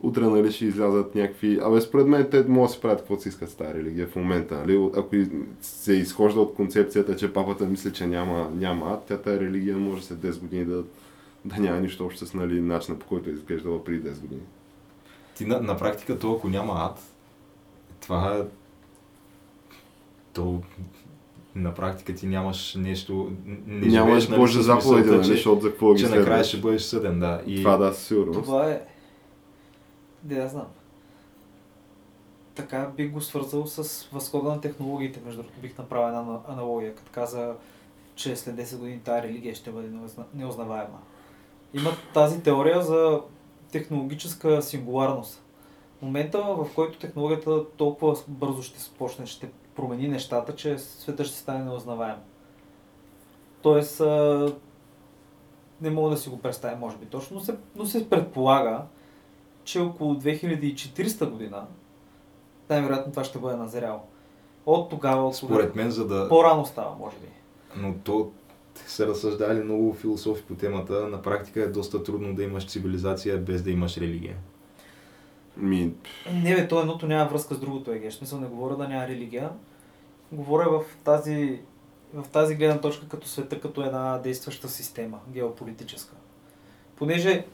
[0.00, 1.59] Утре, нали, ще излязат някакви...
[1.62, 4.16] Абе, според мен те могат да си правят каквото си искат с тази религия в
[4.16, 4.90] момента, нали?
[4.96, 5.16] Ако
[5.61, 10.02] се изхожда от концепцията, че папата мисли, че няма, няма ад, тя тази религия може
[10.02, 10.85] след 10 години да,
[11.44, 14.42] да няма нищо общо с нали, начина по който е изглеждала преди 10 години.
[15.35, 17.00] Ти на, на практика то, ако няма ад,
[18.00, 18.42] това е...
[20.33, 20.62] То
[21.55, 23.33] на практика ти нямаш нещо...
[23.67, 26.83] Не Нямаш нали, Божия мисълта, нали, че, защото за какво ги че накрая ще бъдеш
[26.83, 27.43] съден, да.
[27.47, 28.43] И Това да, със сигурност.
[28.43, 28.81] Това е...
[30.23, 30.67] Да знам.
[32.55, 36.95] Така бих го свързал с възхода на технологиите, между другото бих направил една ана- аналогия,
[36.95, 37.55] като каза,
[38.14, 40.99] че след 10 години тази религия ще бъде неузна- неузнаваема.
[41.75, 43.21] Има тази теория за
[43.73, 45.43] технологическа сингуларност.
[46.03, 51.65] Момента, в който технологията толкова бързо ще почне, ще промени нещата, че света ще стане
[51.65, 52.17] неузнаваем.
[53.63, 54.01] Тоест,
[55.81, 58.83] не мога да си го представя, може би точно, но се, но се предполага,
[59.65, 61.67] че около 2400 година,
[62.71, 64.01] най-вероятно това ще бъде назряло.
[64.67, 66.29] От тогава, от според мен, за да...
[66.29, 67.29] по-рано става, може би.
[67.77, 68.31] Но то
[68.87, 71.09] са разсъждали много философи по темата.
[71.09, 74.37] На практика е доста трудно да имаш цивилизация без да имаш религия.
[75.57, 75.93] Ми,
[76.33, 78.11] Не бе, то едното няма връзка с другото, еге.
[78.11, 79.51] В смисъл не говоря да няма религия.
[80.33, 81.61] Говоря в тази,
[82.14, 86.14] в тази гледна точка като света, като една действаща система, геополитическа.
[86.97, 87.45] Понеже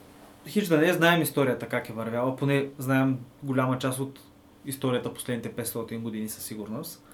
[0.49, 4.21] хич да не знаем историята как е вървяла, поне знаем голяма част от
[4.67, 7.05] историята последните 500 години със сигурност.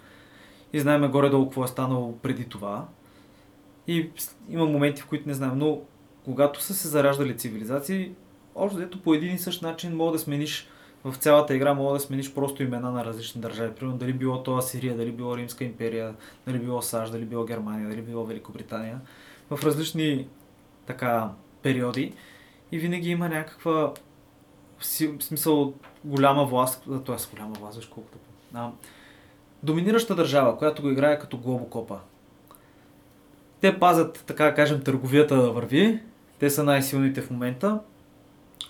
[0.72, 2.86] И знаем горе-долу какво е станало преди това.
[3.86, 4.10] И
[4.48, 5.80] има моменти, в които не знаем, но
[6.24, 8.12] когато са се зараждали цивилизации,
[8.54, 10.68] общо дето по един и същ начин мога да смениш
[11.06, 13.74] в цялата игра мога да смениш просто имена на различни държави.
[13.74, 16.14] Примерно дали било това Сирия, дали било Римска империя,
[16.46, 19.00] дали било САЩ, дали било Германия, дали било Великобритания.
[19.50, 20.28] В различни
[20.86, 21.30] така
[21.62, 22.14] периоди.
[22.72, 23.94] И винаги има някаква
[24.78, 24.86] в
[25.20, 27.36] смисъл голяма власт, т.е.
[27.36, 28.18] голяма власт, виж колкото.
[28.54, 28.70] А,
[29.62, 31.98] доминираща държава, която го играе като глобокопа.
[33.60, 36.00] Те пазят, така да кажем, търговията да върви.
[36.38, 37.80] Те са най-силните в момента.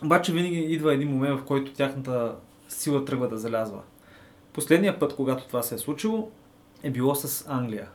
[0.05, 2.37] Обаче винаги идва един момент, в който тяхната
[2.69, 3.81] сила тръгва да залязва.
[4.53, 6.31] Последния път, когато това се е случило,
[6.83, 7.89] е било с Англия.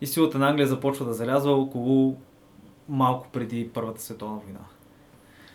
[0.00, 2.16] И силата на Англия започва да залязва около
[2.88, 4.60] малко преди Първата световна война.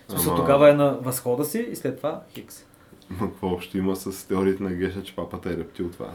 [0.08, 0.42] Смисъл, Ама...
[0.42, 2.66] тогава е на възхода си и след това Хикс.
[3.10, 6.10] Но какво общо има с теорията на Геша, че папата е рептил това?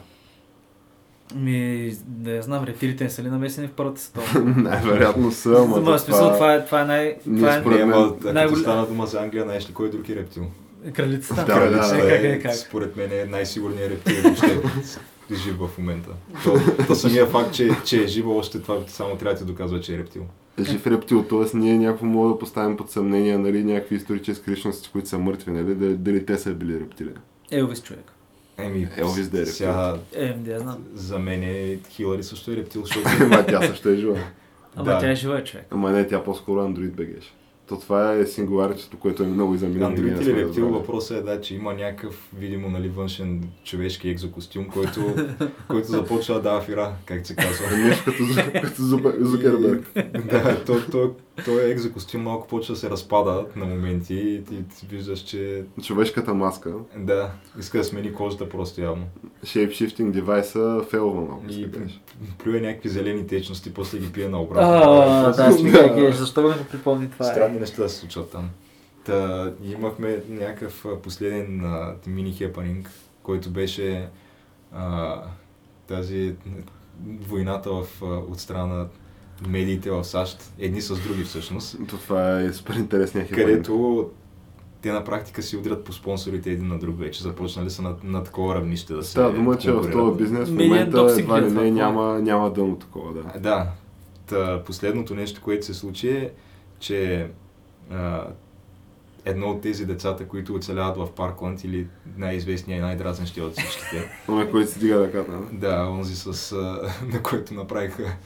[1.34, 4.54] Ми, да я знам, рептилите не са ли намесени в първата световна?
[4.70, 5.98] Най-вероятно са, ама това...
[5.98, 7.16] смисъл, това е, това е най...
[7.24, 10.16] Това е, според мен, най- като стана дума за Англия, знаеш ли кой е други
[10.16, 10.46] рептил?
[10.92, 11.44] Кралицата.
[11.44, 12.54] Да, да, да, как, е, как?
[12.54, 14.60] Според мен е най-сигурният рептил, въобще
[15.34, 16.10] жив в момента.
[16.44, 19.80] То, то самия факт, че, че е жива, още това само трябва да ти доказва,
[19.80, 20.22] че е рептил
[20.64, 21.56] жив рептил, т.е.
[21.56, 25.74] ние някакво мога да поставим под съмнение нали, някакви исторически личности, които са мъртви, нали,
[25.74, 27.10] дали, дали те са били рептили.
[27.50, 28.12] Елвис човек.
[28.58, 29.54] Еми, Елвис да е рептил.
[29.54, 30.84] Сега, е, да я знам.
[30.94, 33.08] За мен е Хилари също е рептил, защото...
[33.20, 34.18] Ама тя също е жива.
[34.76, 34.98] Ама да.
[34.98, 35.66] тя е жива човек.
[35.70, 37.32] Ама не, тя по-скоро андроид бегеше.
[37.68, 39.90] То това е сингуларичето, което е много и за минало.
[39.90, 45.16] Андроид или рептил, въпросът е да, че има някакъв, видимо, нали, външен човешки екзокостюм, който,
[45.68, 47.76] който започва да дава фира, как се казва.
[47.76, 48.82] Нещо като, като
[49.20, 49.90] Зукерберг.
[50.30, 51.14] да, то, то,
[51.44, 55.64] то е екзокостюм малко почва да се разпада на моменти и ти, ти виждаш, че...
[55.82, 56.72] Човешката маска.
[56.96, 59.06] Да, иска да смени кожата просто явно.
[59.44, 61.44] Shape-shifting девайса фейлва малко.
[61.50, 61.68] И
[62.38, 64.92] плюе някакви зелени течности, после ги пие на обратно.
[64.92, 67.24] А, да, смигай, защо не го припомни това?
[67.24, 68.50] Странни неща да се случват там.
[69.04, 71.62] Та, имахме някакъв последен
[72.06, 72.90] мини хепанинг,
[73.22, 74.08] който беше
[74.72, 75.22] а,
[75.86, 76.34] тази
[77.20, 78.86] войната в, от страна
[79.48, 81.76] медиите в САЩ, едни с други всъщност.
[81.88, 83.44] То това е супер интересния хипотез.
[83.44, 84.10] Където
[84.82, 87.22] те на практика си удрят по спонсорите един на друг вече.
[87.22, 89.20] Започнали са на, на такова равнище да се.
[89.20, 93.12] Да, дума, че в този бизнес в момента едва ли не няма, няма дълно такова,
[93.12, 93.40] да.
[93.40, 93.66] Да.
[94.26, 96.32] Та, последното нещо, което се случи е,
[96.78, 97.28] че
[97.90, 98.26] а,
[99.24, 104.10] едно от тези децата, които оцеляват в Паркланд или най-известният и най-дразнещия от всичките.
[104.28, 105.38] На който си дига ръката.
[105.52, 106.56] Да, онзи с, а,
[107.12, 108.16] на който направиха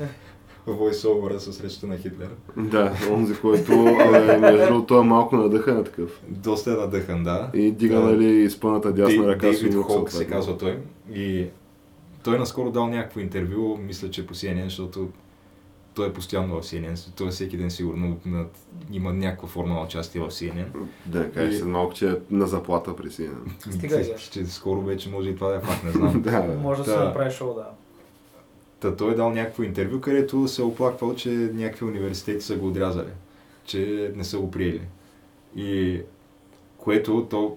[0.73, 2.29] voice-over с речта на Хитлер.
[2.57, 6.21] Да, онзи, който е, между другото е малко надъхан на такъв.
[6.29, 7.51] Доста е надъхан, да.
[7.55, 10.79] И дига, нали, изпъната дясна ръка Дейвид Холк се казва той.
[11.15, 11.47] И
[12.25, 15.09] той наскоро дал някакво интервю, мисля, че по CNN, защото
[15.95, 18.17] той е постоянно в CNN, той е всеки ден сигурно
[18.93, 20.67] има някаква форма на участие в CNN.
[21.07, 21.65] Да, кажеш и...
[21.65, 23.73] малко, че е на заплата при CNN.
[23.73, 26.23] Стига, че, скоро вече може и това да е факт, не знам.
[26.23, 26.59] да, да.
[26.59, 27.67] Може да се направи шоу, да.
[28.81, 32.69] Та той е дал някакво интервю, където се е оплаквал, че някакви университети са го
[32.69, 33.11] отрязали,
[33.65, 34.81] че не са го приели.
[35.57, 36.01] И
[36.79, 37.57] което то,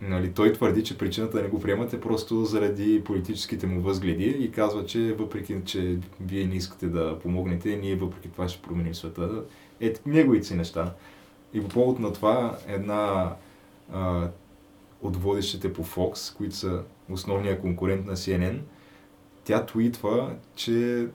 [0.00, 4.24] нали, той твърди, че причината да не го приемат е просто заради политическите му възгледи
[4.24, 8.94] и казва, че въпреки, че вие не искате да помогнете, ние въпреки това ще променим
[8.94, 9.42] света.
[9.80, 10.94] Е, неговите си неща.
[11.54, 13.34] И по повод на това една
[13.92, 14.28] а,
[15.02, 18.58] от водещите по Fox, които са основния конкурент на CNN,
[19.48, 21.06] тя твитва, че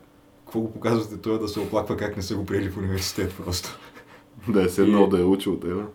[0.45, 3.79] какво го показвате той да се оплаква как не са го приели в университет просто.
[4.47, 5.09] Да е седнал и...
[5.09, 5.85] да е учил, те, да.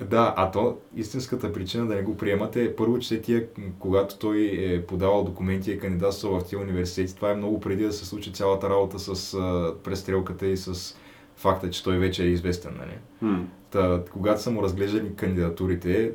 [0.00, 3.46] Да, а то истинската причина да не го приемате е първо, че тия,
[3.78, 7.84] когато той е подавал документи и е кандидатствал в тия университети, това е много преди
[7.84, 10.96] да се случи цялата работа с а, престрелката и с
[11.36, 12.76] факта, че той вече е известен.
[12.78, 12.98] Нали?
[13.24, 13.44] Hmm.
[13.70, 16.12] Та, когато са му разглеждали кандидатурите,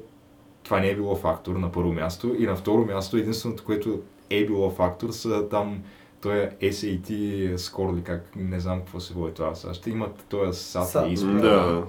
[0.64, 4.02] това не е било фактор на първо място и на второ място единственото, което
[4.38, 5.84] е било фактор, са там
[6.22, 7.10] той е SAT
[7.56, 9.74] score или как, не знам какво се води това сега.
[9.74, 11.84] Ще имат този SAT изпит, да.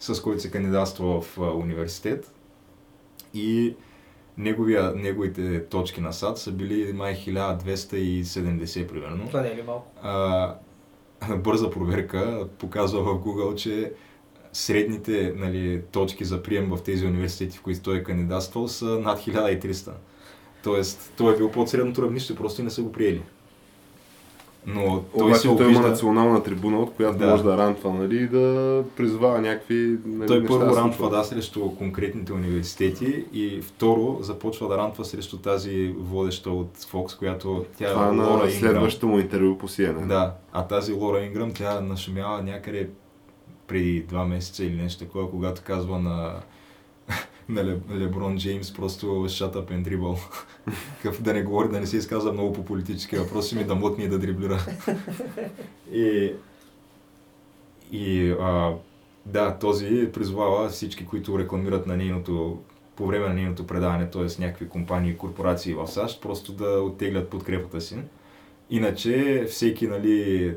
[0.00, 2.34] с който се кандидатства в университет.
[3.34, 3.76] И
[4.38, 9.26] неговия, неговите точки на САД са били май 1270 примерно.
[9.26, 9.86] Това не е ли малко?
[10.02, 10.54] А,
[11.36, 13.92] бърза проверка показва в Google, че
[14.52, 19.18] средните нали, точки за прием в тези университети, в които той е кандидатствал, са над
[19.18, 19.90] 1300.
[20.64, 23.22] Тоест, той е бил под средното равнище, просто и не са го приели.
[24.66, 25.72] Но той Обаче се той обижда...
[25.72, 27.26] има национална трибуна, от която Да.
[27.30, 31.70] може да рантва, нали, и да призвава някакви нали, Той първо да рантва да срещу
[31.76, 38.04] конкретните университети и второ започва да рантва срещу тази водеща от Fox, която тя Това
[38.06, 38.50] е Лора на Инграм.
[38.50, 40.06] следващото му интервю по CNN.
[40.06, 42.88] Да, а тази Лора Инграм, тя нашумява някъде
[43.66, 46.34] преди два месеца или нещо такова, когато казва на,
[47.48, 50.18] на Ле, Леброн Джеймс просто shut up and dribble.
[51.02, 54.04] Какъв да не говори, да не се изказва много по политически въпроси, ми да млъкне
[54.04, 54.66] и да дриблира.
[55.92, 56.32] и
[57.92, 58.72] и а,
[59.26, 62.58] да, този призвава всички, които рекламират на нейното
[62.96, 64.42] по време на нейното предаване, т.е.
[64.42, 67.96] някакви компании и корпорации в САЩ, просто да оттеглят подкрепата си.
[68.70, 70.54] Иначе всеки, нали,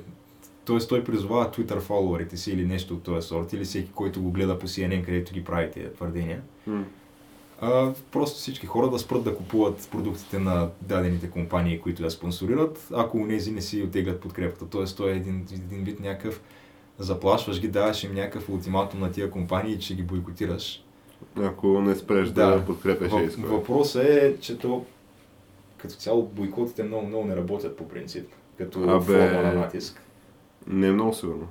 [0.67, 0.87] т.е.
[0.87, 4.59] той призовава Twitter фолуарите си или нещо от този сорт, или всеки, който го гледа
[4.59, 6.41] по CNN, където ги прави тези твърдения.
[6.67, 6.83] М.
[7.61, 12.87] А, просто всички хора да спрат да купуват продуктите на дадените компании, които я спонсорират,
[12.93, 14.65] ако унези не си оттеглят подкрепата.
[14.69, 16.41] Тоест, той е един, един вид някакъв
[16.99, 20.83] заплашваш ги, даваш им някакъв ултиматум на тия компании, че ги бойкотираш.
[21.35, 22.65] Ако не спреш да, Да.
[22.65, 23.41] подкрепяш Ейско.
[23.41, 24.85] Въпросът е, че то
[25.77, 29.05] като цяло бойкотите много, много не работят по принцип, като Абе.
[29.05, 30.01] форма на натиск.
[30.67, 31.47] Не е много сигурно.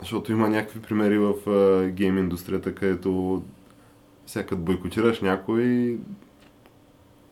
[0.00, 3.42] Защото има някакви примери в а, гейм индустрията, където
[4.42, 5.98] като бойкотираш някой,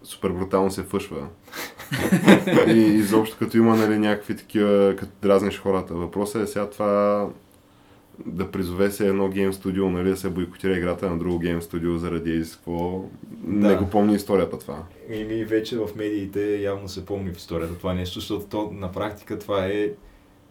[0.02, 1.26] супер брутално се фъшва.
[2.66, 5.94] и изобщо като има нали, някакви такива, като дразниш хората.
[5.94, 7.28] Въпросът е сега това
[8.26, 11.98] да призове се едно гейм студио, нали, да се бойкотира играта на друго гейм студио
[11.98, 13.04] заради какво.
[13.44, 13.76] Не Да.
[13.76, 14.82] го помни историята това.
[15.10, 18.92] И ми вече в медиите явно се помни в историята това нещо, защото то, на
[18.92, 19.90] практика това е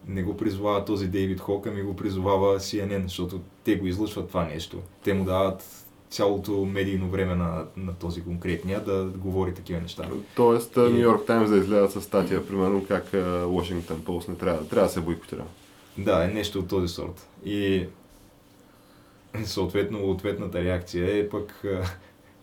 [0.08, 4.46] не го призовава този Дейвид Хок, ами го призовава CNN, защото те го излъчват това
[4.46, 4.78] нещо.
[5.04, 10.10] Те му дават цялото медийно време на, на този конкретния да говори такива неща.
[10.36, 14.88] Тоест, Нью Йорк Таймс да изгледат с статия, примерно, как Washington Post не трябва, трябва
[14.88, 15.44] да се бойкотира.
[15.98, 17.28] Да, е нещо от този сорт.
[17.46, 17.86] И
[19.44, 21.84] съответно ответната реакция е пък, а,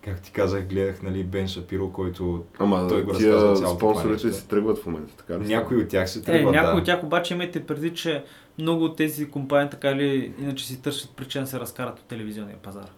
[0.04, 3.92] как ти казах, гледах нали, Бен Шапиро, който Ама Той го тия разказва цялото това
[3.94, 4.40] спонсорите нещо.
[4.40, 5.46] си тръгват в момента, така ли?
[5.46, 6.54] някои от тях се Е, тръгват.
[6.54, 6.78] някои да.
[6.78, 8.24] от тях обаче имайте преди, че
[8.58, 12.56] много от тези компании така или иначе си търсят причина да се разкарат от телевизионния
[12.56, 12.90] пазар.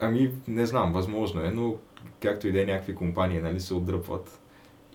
[0.00, 1.76] Ами, не знам, възможно е, но
[2.22, 4.40] както и да е, някакви компании нали, се отдръпват.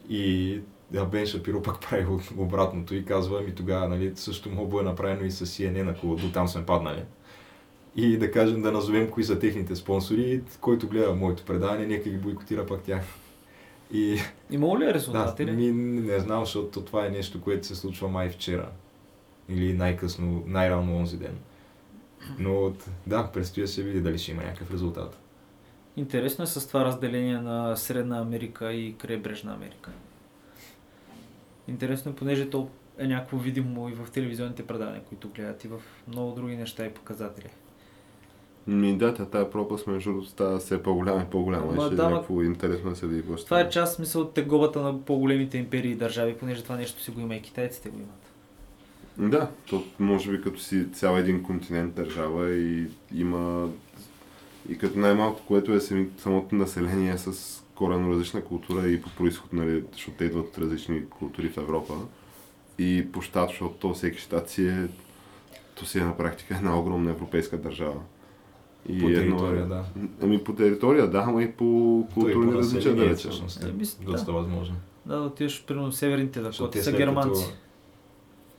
[0.09, 2.05] И да, Бен Шапиро пък прави
[2.37, 6.31] обратното и казва, ами тогава нали, също му е направено и с CNN, ако до
[6.31, 7.03] там сме паднали.
[8.01, 12.17] И да кажем, да назовем кои са техните спонсори, който гледа моето предаване, нека ги
[12.17, 13.03] бойкотира пък тях.
[13.93, 14.19] И
[14.51, 15.45] Имало ли е да, резултати?
[15.45, 15.51] ли?
[15.51, 15.71] ми,
[16.01, 18.69] не знам, защото това е нещо, което се случва май вчера.
[19.49, 21.37] Или най-късно, най-рано онзи ден.
[22.39, 22.73] Но
[23.07, 25.19] да, предстои да се види дали ще има някакъв резултат.
[25.97, 29.91] Интересно е с това разделение на Средна Америка и крайбрежна Америка.
[31.67, 35.81] Интересно е, понеже то е някакво видимо и в телевизионните предавания, които гледат и в
[36.07, 37.49] много други неща и показатели.
[38.67, 41.65] Ми да, тя тая пропаст между другото става все по-голяма и по-голяма.
[41.71, 44.21] Ама Ще е да, ма- някакво интересно да се види какво Това е част, смисъл,
[44.21, 47.89] от тегобата на по-големите империи и държави, понеже това нещо си го има и китайците
[47.89, 48.29] го имат.
[49.31, 53.69] Да, то може би като си цял един континент държава и има
[54.69, 55.79] и като най-малко, което е
[56.17, 61.09] самото население с коренно различна култура и по происход, нали, защото те идват от различни
[61.09, 61.93] култури в Европа.
[62.79, 64.87] И по щат, защото то всеки щат си е,
[65.75, 68.01] то си е на практика една огромна европейска държава.
[68.87, 69.83] И По едно територия, е, да.
[70.21, 73.31] Ами по територия, да, ама и по културни различия, да речем.
[73.63, 74.75] Е, е доста възможно.
[75.05, 77.45] Да, да отидеш, примерно, в северните Защото Дакоти са след германци.
[77.45, 77.55] Като,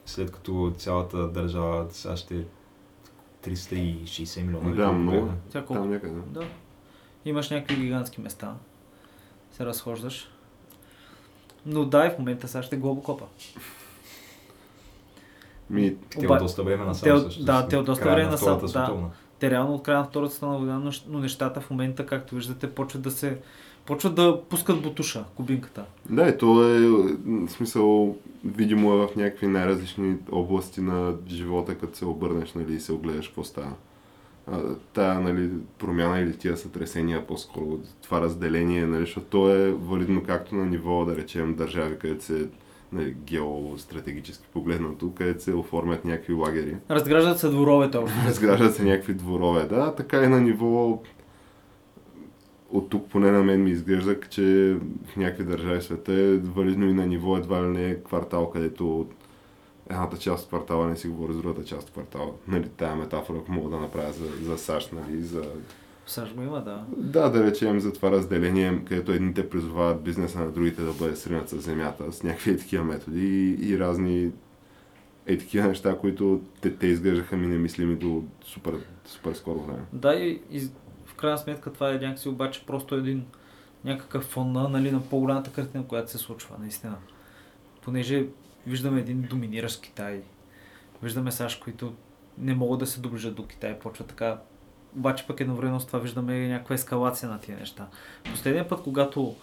[0.06, 2.44] след като цялата държава САЩ е
[3.44, 4.70] 360 милиона.
[4.70, 5.28] или Да, много.
[5.50, 5.82] Тя колко?
[5.82, 6.20] Там някъде.
[6.26, 6.44] Да.
[7.24, 8.54] Имаш някакви гигантски места.
[9.52, 10.30] Се разхождаш.
[11.66, 13.24] Но да, и в момента сега ще глобокопа.
[15.70, 18.60] Ми, Те Оба- от доста време насам те да, те от доста време на насам,
[18.72, 19.10] да.
[19.40, 23.02] Те реално от края на Втората световна война, но, нещата в момента, както виждате, почват
[23.02, 23.38] да се
[23.86, 25.84] почват да пускат бутуша, кубинката.
[26.10, 26.80] Да, и то е
[27.26, 32.80] в смисъл видимо е в някакви най-различни области на живота, като се обърнеш нали, и
[32.80, 33.72] се огледаш какво става.
[34.92, 40.54] Тая нали, промяна или тия сътресения по-скоро, това разделение, нали, защото то е валидно както
[40.54, 42.48] на ниво, да речем, държави, където се
[43.26, 46.76] геостратегически погледнато, където се оформят някакви лагери.
[46.90, 48.18] Разграждат се дворовете общо.
[48.26, 51.00] Разграждат се някакви дворове, да, така и на ниво
[52.72, 54.76] от тук поне на мен ми изглежда, че
[55.06, 59.06] в някакви държави в света е валидно и на ниво едва ли не квартал, където
[59.90, 62.30] едната част от квартала не си говори с другата част от квартала.
[62.48, 65.42] Нали, тая метафора, ако мога да направя за, за САЩ, нали, за...
[66.10, 66.84] САЩ го има, да.
[66.96, 71.48] Да, да речем за това разделение, където едните призовават бизнеса на другите да бъде сринат
[71.48, 74.32] с земята, с някакви такива методи и, и разни
[75.26, 79.84] е такива неща, които те, те изглеждаха ми немислими до супер, супер скоро време.
[79.92, 80.60] Да, и, и
[81.06, 83.24] в крайна сметка това е някакси обаче просто един
[83.84, 86.96] някакъв фон на, нали, на по-голямата картина, която се случва, наистина.
[87.82, 88.26] Понеже
[88.66, 90.22] виждаме един доминиращ Китай,
[91.02, 91.94] виждаме САЩ, които
[92.38, 94.38] не могат да се доближат до Китай, почва така.
[94.96, 97.86] Обаче пък едновременно с това виждаме някаква ескалация на тия неща.
[98.30, 99.34] Последния път, когато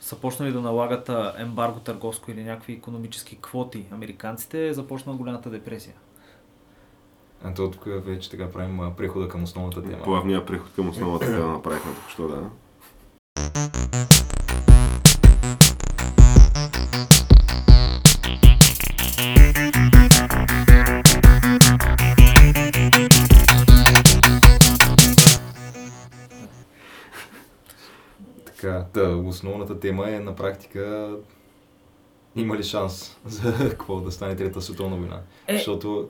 [0.00, 5.94] са почнали да налагат ембарго търговско или някакви економически квоти американците, е започнала голямата депресия.
[7.44, 10.02] А то тук вече така правим прехода към основната тема.
[10.02, 12.50] Плавния преход към основната тема направихме тук, що да.
[28.66, 31.10] Така, да, основната тема е на практика
[32.36, 35.20] има ли шанс за какво да стане Трета световна война?
[35.46, 35.56] Е.
[35.56, 36.08] Защото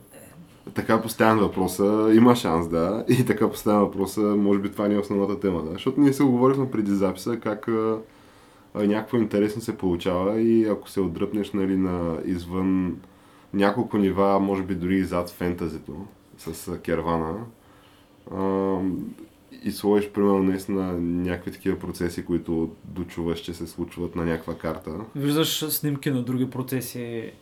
[0.74, 4.98] Така поставям въпроса, има шанс, да, и така поставям въпроса, може би това не е
[4.98, 7.98] основната тема, да, защото ние се оговорихме преди записа как а,
[8.74, 12.96] а, някакво интересно се получава и ако се отдръпнеш нали, на извън
[13.54, 16.06] няколко нива, може би дори и зад фентазито
[16.38, 17.34] с а, кервана,
[18.34, 18.78] а,
[19.64, 24.90] и сложиш примерно наистина някакви такива процеси, които дочуваш, че се случват на някаква карта.
[25.16, 27.32] Виждаш снимки на други процеси.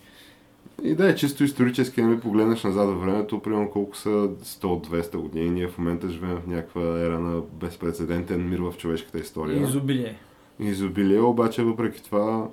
[0.82, 5.50] И да е чисто исторически, нали, погледнеш назад във времето, примерно колко са 100-200 години,
[5.50, 9.62] ние в момента живеем в някаква ера на безпредседентен мир в човешката история.
[9.62, 10.16] Изобилие.
[10.60, 12.48] Изобилие, обаче въпреки това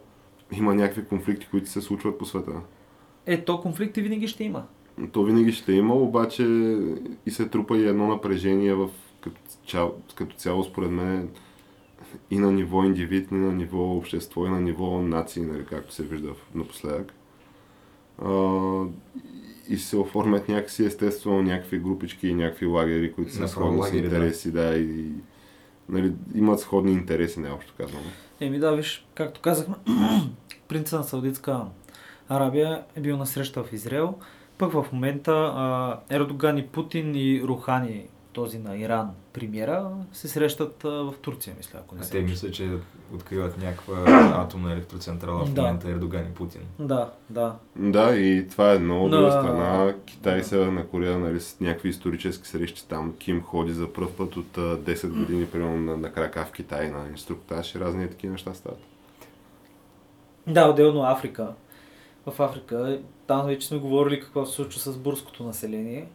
[0.58, 2.52] има някакви конфликти, които се случват по света.
[3.26, 4.64] Е, то конфликти винаги ще има.
[5.12, 6.44] То винаги ще има, обаче
[7.26, 8.90] и се трупа и едно напрежение в
[9.22, 11.30] като, цяло, като цяло според мен
[12.32, 16.04] и на ниво индивид, и на ниво общество, и на ниво нации, нали, както се
[16.04, 17.14] вижда напоследък.
[18.24, 18.84] А,
[19.70, 24.10] и се оформят някакси естествено някакви групички и някакви лагери, които са сходни с лагери,
[24.10, 24.16] да.
[24.16, 25.12] интереси, да, и
[25.90, 28.04] нали, имат сходни интереси, най-общо казано.
[28.40, 29.76] Еми да, виж, както казахме,
[30.68, 31.66] принца на Саудитска
[32.30, 34.16] Арабия е бил на среща в Израел.
[34.58, 40.86] Пък в момента а, Ердоган и Путин и Рухани, този на Иран, премиера, се срещат
[40.86, 42.30] а, в Турция, мисля, ако не а се те лъжа.
[42.30, 42.70] мислят, че
[43.14, 43.96] откриват някаква
[44.38, 45.62] атомна електроцентрала в Да.
[45.62, 46.62] момента Ердоган и Путин.
[46.80, 47.56] Да, да.
[47.76, 49.06] Да, и това е едно.
[49.06, 50.44] От друга На- страна, Китай и.
[50.44, 53.14] Северна Корея, нали, с някакви исторически срещи там.
[53.14, 56.92] Ким ходи за първ път от а, 10 години, примерно на, на крака в Китай,
[56.92, 58.80] на инструктаж и разни такива неща стават.
[60.48, 61.54] Да, отделно Африка.
[62.28, 66.08] В Африка, там вече сме говорили какво се случва с бурското население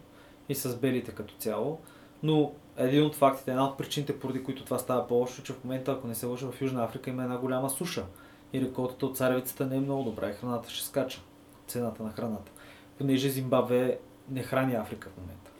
[0.48, 1.80] и с белите като цяло.
[2.22, 5.64] Но един от фактите, една от причините, поради които това става по-лошо, е, че в
[5.64, 8.04] момента, ако не се лъжа, в Южна Африка има една голяма суша.
[8.52, 11.20] И реколтата от царевицата не е много добра и храната ще скача.
[11.66, 12.52] Цената на храната.
[12.98, 13.98] Понеже Зимбабве
[14.30, 15.50] не храни Африка в момента.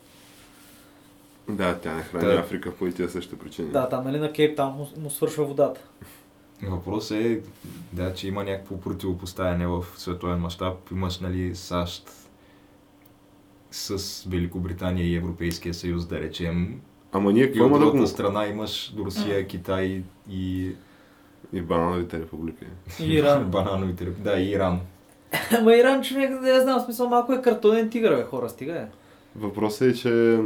[1.49, 2.41] Да, тя не храни Да.
[2.41, 3.71] Африка по и тия същите причини.
[3.71, 5.81] Да, там нали на Кейп там му, му свършва водата.
[6.63, 7.41] Въпросът е,
[7.93, 10.91] да, че има някакво противопоставяне в световен мащаб.
[10.91, 12.11] Имаш, нали, САЩ
[13.77, 16.81] с Великобритания и Европейския съюз, да речем.
[17.13, 18.07] Ама ние какво от има да го...
[18.07, 20.73] страна имаш Русия, Китай и
[21.53, 22.65] И банановите републики.
[23.01, 23.45] И Иран.
[23.45, 24.81] банановите, реп- да, и Иран.
[25.59, 28.87] Ама Иран човек, да я знам, смисъл малко е картонен тигър, бе, хора, стига е.
[29.37, 30.39] Въпросът е, че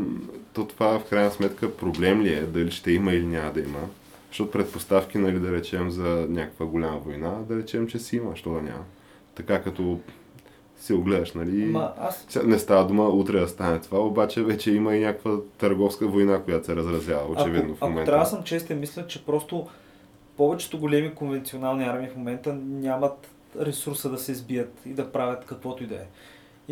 [0.52, 3.78] то това в крайна сметка проблем ли е, дали ще има или няма да има.
[4.28, 8.50] Защото предпоставки, нали, да речем за някаква голяма война, да речем, че си има, що
[8.50, 8.84] да няма.
[9.34, 10.00] Така като
[10.80, 11.64] се огледаш, нали?
[11.64, 16.08] Ма аз Не става дума утре да стане това, обаче вече има и някаква търговска
[16.08, 18.00] война, която се разразява, очевидно ако, в момента.
[18.00, 19.68] Ако трябва да съм честен, мисля, че просто
[20.36, 23.28] повечето големи конвенционални армии в момента нямат
[23.60, 26.06] ресурса да се сбият и да правят каквото и да е.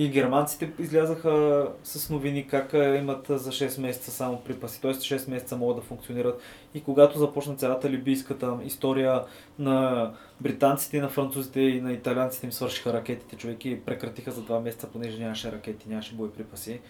[0.00, 4.94] И германците излязаха с новини как имат за 6 месеца само припаси, т.е.
[4.94, 6.40] 6 месеца могат да функционират.
[6.74, 9.22] И когато започна цялата либийската история
[9.58, 14.60] на британците, на французите и на италианците им свършиха ракетите, човек и прекратиха за 2
[14.60, 16.80] месеца, понеже нямаше ракети, нямаше боеприпаси.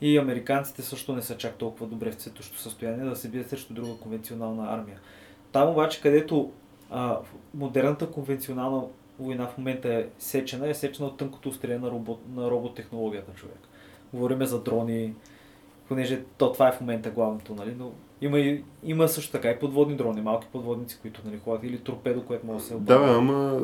[0.00, 3.74] И американците също не са чак толкова добре в цветощо състояние да се бият срещу
[3.74, 5.00] друга конвенционална армия.
[5.52, 6.52] Там обаче, където
[6.90, 7.18] а,
[7.54, 8.82] модерната конвенционална
[9.20, 13.58] война в момента е сечена, е сечена от тънкото острие на, робот, на роботтехнологията човек.
[14.12, 15.14] Говориме за дрони,
[15.88, 17.74] понеже то това е в момента главното, нали?
[17.78, 21.78] но има, и, има също така и подводни дрони, малки подводници, които нали, ходят, или
[21.78, 23.60] торпедо, което може да се Да, бе, ама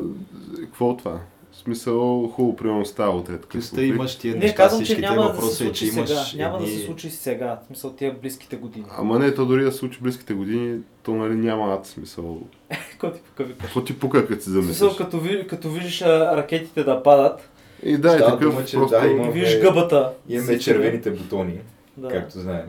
[0.61, 1.19] какво това?
[1.51, 5.09] В смисъл, хубаво, примерно става утре такъв Къста имаш тия Не, неща, казвам, че всичките
[5.09, 6.43] няма да се въпроси, е, случи че имаш сега.
[6.43, 6.75] Няма да едни...
[6.75, 7.59] се случи сега.
[7.63, 8.85] В смисъл тия близките години.
[8.97, 12.41] Ама не, то дори да се случи близките години, то нали няма ад смисъл.
[12.99, 13.61] Кой ти пука викаш?
[13.61, 14.77] Какво ти пука, като си замислиш?
[14.77, 17.49] смисъл, като, ви, като виждаш ракетите да падат
[17.83, 18.99] И да, е такъв дума, че просто...
[19.01, 20.13] да, и има- виждаш гъбата.
[20.29, 21.59] Имаме червените бутони,
[21.97, 22.07] Да.
[22.07, 22.65] както знаем.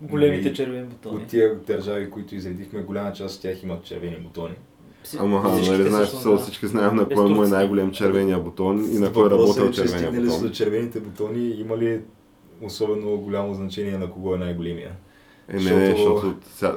[0.00, 1.16] Големите И червени бутони.
[1.16, 4.54] От тия държави, които изредихме, голяма част от тях имат червени бутони.
[5.18, 6.38] Ама, нали знаеш, да.
[6.38, 7.54] всички знаем на Без кой му е Турция.
[7.56, 10.48] най-голем червения бутон и на кой работил е, че червения стигнали са бутон.
[10.48, 12.00] до червените бутони, има ли
[12.62, 14.90] особено голямо значение на кого е най-големия?
[15.50, 16.34] Е, не, не, Защото-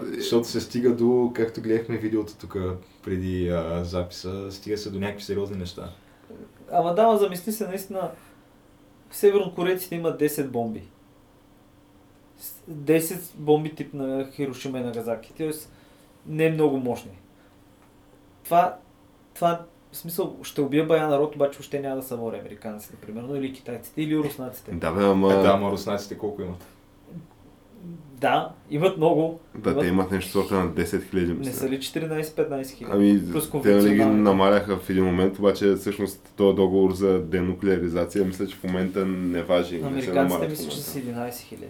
[0.07, 0.47] защото...
[0.47, 2.57] се стига до, както гледахме видеото тук
[3.03, 5.89] преди а, записа, стига се до някакви сериозни неща.
[6.71, 8.11] Ама да, ма замисли се наистина.
[9.11, 10.83] Севернокорейците имат 10 бомби.
[12.37, 15.33] С- 10 бомби тип на Хирошима и Нагазаки.
[15.37, 15.71] Тоест
[16.27, 17.11] не е много мощни.
[18.43, 18.77] Това,
[19.33, 19.61] това
[19.91, 23.53] в смисъл ще убие бая народ, обаче още няма да са мори американците, примерно, или
[23.53, 24.71] китайците, или руснаците.
[24.71, 25.33] Да, бе, ама...
[25.33, 26.65] Е, да, ама руснаците колко имат?
[28.21, 29.39] Да, имат много.
[29.55, 29.81] Да, имат...
[29.81, 31.53] те имат нещо сорта на 10 хиляди, Не мисля.
[31.53, 32.93] са ли 14-15 хиляди?
[32.95, 38.25] Ами, Плюс те нали ги намаляха в един момент, обаче всъщност този договор за денуклеаризация,
[38.25, 39.77] мисля, че в момента не важи.
[39.77, 41.65] не Американците мисля, че са 11 хиляди.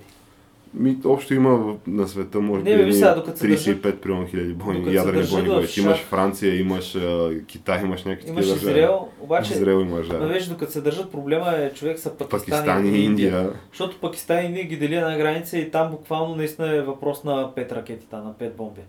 [0.74, 4.28] Ми, общо има на света, може Не, би, бе, едни сега, докато се 35 примерно
[4.28, 5.78] хиляди бойни, ядрени бойни боец.
[5.78, 6.00] Имаш.
[6.00, 8.72] Франция, имаш а, Китай, имаш някакви Имаш държави.
[8.72, 10.28] Израел, обаче Израел имаш, да.
[10.28, 13.54] виж, докато се държат проблема е човек са Пакистан, Пакистан и Индия.
[13.72, 17.52] Защото Пакистан и Индия ги дели една граница и там буквално наистина е въпрос на
[17.56, 18.82] 5 ракети, там, на 5 бомби.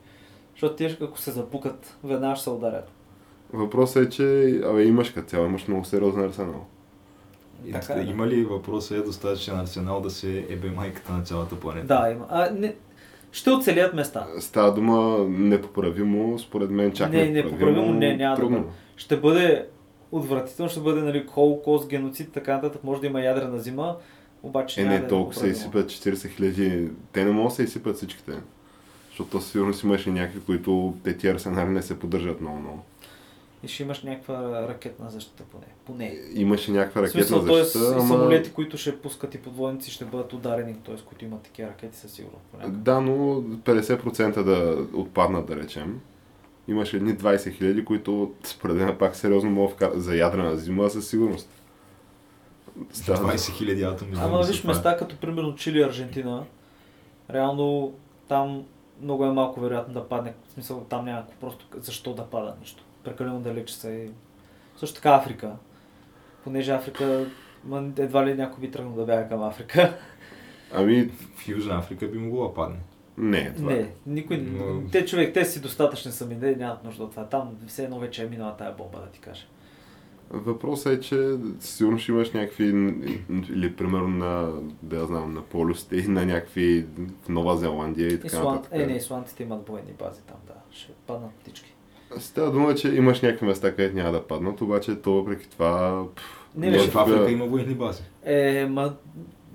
[0.54, 2.92] Защото те ако се запукат, веднага ще се ударят.
[3.52, 6.66] Въпросът е, че абе, имаш като цяло, имаш много сериозен арсенал.
[7.72, 8.10] Така е, да.
[8.10, 11.86] има ли въпроса е достатъчен арсенал да се ебе майката на цялата планета?
[11.86, 12.26] Да, има.
[12.30, 12.74] А, не,
[13.32, 14.26] ще оцелят места.
[14.40, 18.58] Става дума непоправимо, според мен чак Не, непоправимо не, няма да трудно.
[18.58, 18.70] бъде.
[18.96, 19.66] Ще бъде
[20.12, 22.84] отвратително, ще бъде нали, холокост, геноцид, така нататък.
[22.84, 23.96] Може да има ядрена зима,
[24.42, 26.88] обаче Е, не, да е толкова се изсипят 40 хиляди.
[27.12, 28.32] Те не могат да се изсипят всичките.
[29.08, 32.84] Защото със сигурност имаше някакви, които те тия арсенали не се поддържат много много.
[33.64, 35.66] И ще имаш някаква ракетна защита поне.
[35.84, 36.16] Поне.
[36.34, 38.08] Имаше някаква ракетна смисъл, защита, и ама...
[38.08, 40.96] самолети, които ще пускат и подводници, ще бъдат ударени, т.е.
[40.96, 42.44] които имат такива ракети със сигурност.
[42.50, 42.76] понякога.
[42.76, 43.12] Да, но
[43.42, 46.00] 50% да отпаднат, да речем.
[46.68, 51.08] Имаше едни 20 хиляди, които според мен пак сериозно могат вкарат за ядрена зима със
[51.08, 51.48] сигурност.
[52.92, 54.12] Става- 20 хиляди атоми.
[54.16, 54.74] Ама виж това.
[54.74, 56.44] места като примерно Чили и Аржентина,
[57.30, 57.94] реално
[58.28, 58.64] там
[59.02, 60.34] много е малко вероятно да падне.
[60.48, 62.83] В смисъл там няма просто защо да пада нищо.
[63.04, 64.10] Прекалено далече са и...
[64.76, 65.52] Също така Африка.
[66.44, 67.26] Понеже Африка,
[67.98, 69.96] едва ли някой би тръгнал да бяга към Африка.
[70.72, 72.76] Ами, В Южна Африка би могло да падне.
[73.18, 73.76] не, това е.
[73.76, 74.36] Не, никой...
[74.36, 77.24] Но- Те човек, те си достатъчни сами, те нямат нужда от това.
[77.26, 79.46] Там все едно вече е минала тая бомба, да ти кажа.
[80.30, 82.64] Въпросът е, че сигурно ще имаш някакви,
[83.50, 84.52] или примерно на,
[84.82, 86.86] да я знам, на полюсите и на някакви
[87.24, 88.56] в Нова Зеландия и така Исланд...
[88.56, 88.80] нататък.
[88.80, 90.54] Е, не, исландците имат бойни бази там, да.
[90.70, 91.73] Ще паднат птички.
[92.18, 96.04] Става дума, че имаш някакви места, където няма да паднат, обаче то въпреки това...
[96.16, 98.02] пф, Не, Не, в Африка има военни бази.
[98.24, 98.94] Е, ма,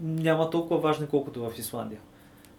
[0.01, 1.99] няма толкова важни, колкото в Исландия.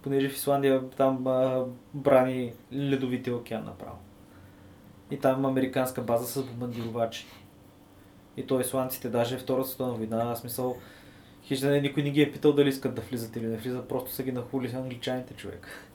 [0.03, 3.97] Понеже в Исландия там а, брани ледовития океан направо.
[5.11, 7.27] И там има американска база с бомбардировачи.
[8.37, 10.77] И то исландците, даже Втората световна война, смисъл,
[11.45, 14.23] хища никой не ги е питал дали искат да влизат или не влизат, просто са
[14.23, 15.90] ги нахули англичаните човек.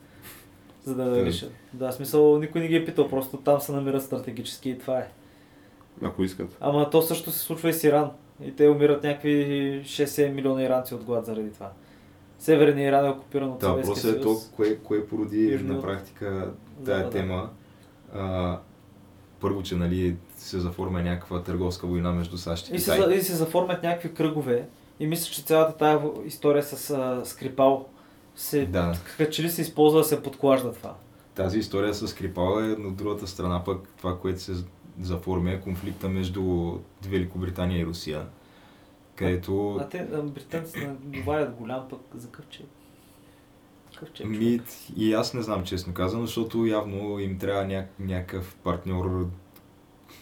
[0.86, 1.24] За да Да.
[1.24, 1.52] решат.
[1.72, 5.08] Да, смисъл, никой не ги е питал, просто там се намират стратегически и това е.
[6.02, 6.56] Ако искат.
[6.60, 8.10] Ама то също се случва и с Иран.
[8.40, 9.30] И те умират някакви
[9.84, 11.70] 6-7 милиона иранци от глад заради това.
[12.38, 14.46] Северния Иран е окупиран от Да, Съветския въпросът е съюз.
[14.46, 17.10] то, кое, кое породи Южно- на практика Да, тая да, да.
[17.10, 17.50] тема.
[18.14, 18.58] А,
[19.40, 23.14] първо, че нали, се заформя някаква търговска война между САЩ и И се, Китай.
[23.14, 24.68] и се заформят някакви кръгове.
[25.00, 27.86] И мисля, че цялата тая история с а, Скрипал
[28.36, 28.94] се, Да.
[29.16, 30.94] като че ли се използва да се подклажда това.
[31.34, 34.52] Тази история с Крипал е, от другата страна пък това, което се
[35.00, 36.72] заформя е конфликта между
[37.04, 38.26] Великобритания и Русия.
[39.14, 42.64] Където А те, а, британците говорят голям пък за къвче.
[43.98, 44.24] Къвче.
[44.24, 44.60] Ми,
[44.96, 49.26] и аз не знам честно казано, защото явно им трябва ня- някакъв партньор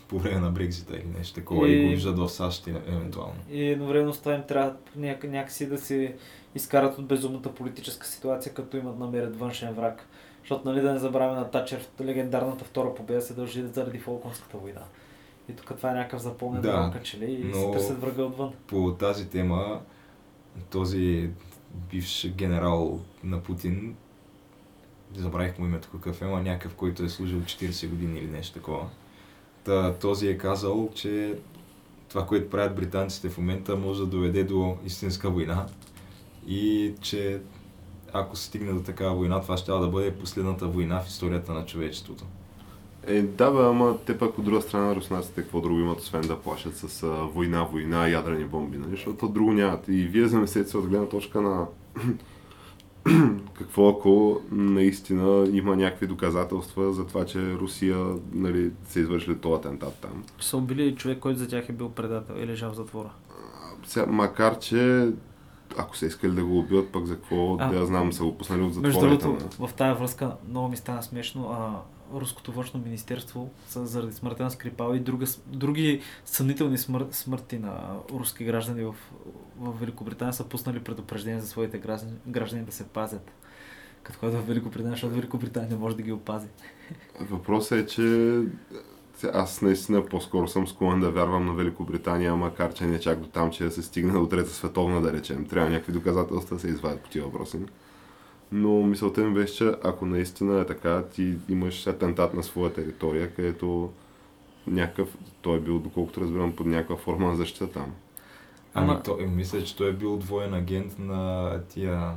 [0.09, 3.35] по време на Брекзита или нещо такова и, И- го виждат в САЩ евентуално.
[3.51, 6.17] И едновременно с това им трябва няк- някакси да се
[6.55, 10.07] изкарат от безумната политическа ситуация, като имат намерят външен враг.
[10.41, 14.83] Защото, нали, да не забравяме на Тачер, легендарната втора победа се дължи заради Фолконската война.
[15.49, 18.23] И тук това е някакъв запомнен Да, да, че ли, и но- се търсят врага
[18.23, 18.53] отвън.
[18.67, 19.81] По тази тема,
[20.71, 21.31] този
[21.91, 23.97] бивш генерал на Путин,
[25.17, 28.87] забравих му името какъв е, ама някакъв, който е служил 40 години или нещо такова.
[29.65, 31.35] Та, този е казал, че
[32.09, 35.67] това, което правят британците в момента, може да доведе до истинска война
[36.47, 37.41] и че
[38.13, 41.67] ако се стигне до такава война, това ще да бъде последната война в историята на
[41.67, 42.25] човечеството.
[43.07, 46.39] Е, да, бе, ама те пък от друга страна руснаците какво друго имат, освен да
[46.39, 48.91] плашат с а, война, война, ядрени бомби, нали?
[48.91, 49.89] защото друго нямат.
[49.89, 51.67] И вие замислете се от гледна точка на
[53.59, 57.99] какво ако наистина има някакви доказателства за това, че Русия
[58.33, 60.25] нали, се извършили този атентат там.
[60.39, 63.11] Че са убили човек, който за тях е бил предател и лежал в затвора.
[63.87, 65.09] Сега, макар, че
[65.79, 68.39] ако са искали да го убият, пък за какво, А, да я знам, са го
[68.39, 69.25] пуснали от Между затворите.
[69.25, 69.69] другото, нали?
[69.69, 71.51] в тази връзка много ми стана смешно.
[71.51, 71.81] А,
[72.15, 77.97] Руското външно министерство са заради смъртта на Скрипал и друга, други съмнителни смър, смърти на
[78.13, 78.95] руски граждани в,
[79.61, 83.31] в Великобритания са пуснали предупреждение за своите граждани, граждани да се пазят.
[84.03, 86.47] Като ходят в Великобритания, защото Великобритания не може да ги опази.
[87.21, 88.41] Въпросът е, че
[89.17, 93.29] сега, аз наистина по-скоро съм склонен да вярвам на Великобритания, макар че не чак до
[93.29, 95.47] там, че да се стигне до трета световна, да речем.
[95.47, 97.59] Трябва някакви доказателства да се извадят по тия въпроси.
[98.53, 103.35] Но мисълта ми беше, че ако наистина е така, ти имаш атентат на своя територия,
[103.35, 103.93] където
[104.67, 107.93] някакъв, той е бил, доколкото разбирам, под някаква форма на защита там.
[108.75, 112.11] Ами, Ама- то, е, мисля, че той е бил двоен агент на тия...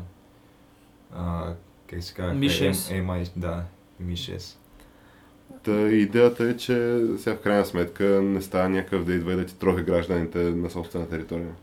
[1.16, 1.54] А,
[1.88, 2.34] как се казва?
[2.34, 2.72] Ми-6.
[2.72, 3.64] MI, да,
[4.00, 4.56] Ми-6.
[5.64, 9.46] Та идеята е, че сега в крайна сметка не става някакъв да идва и да
[9.46, 11.56] ти троха гражданите на собствена територия.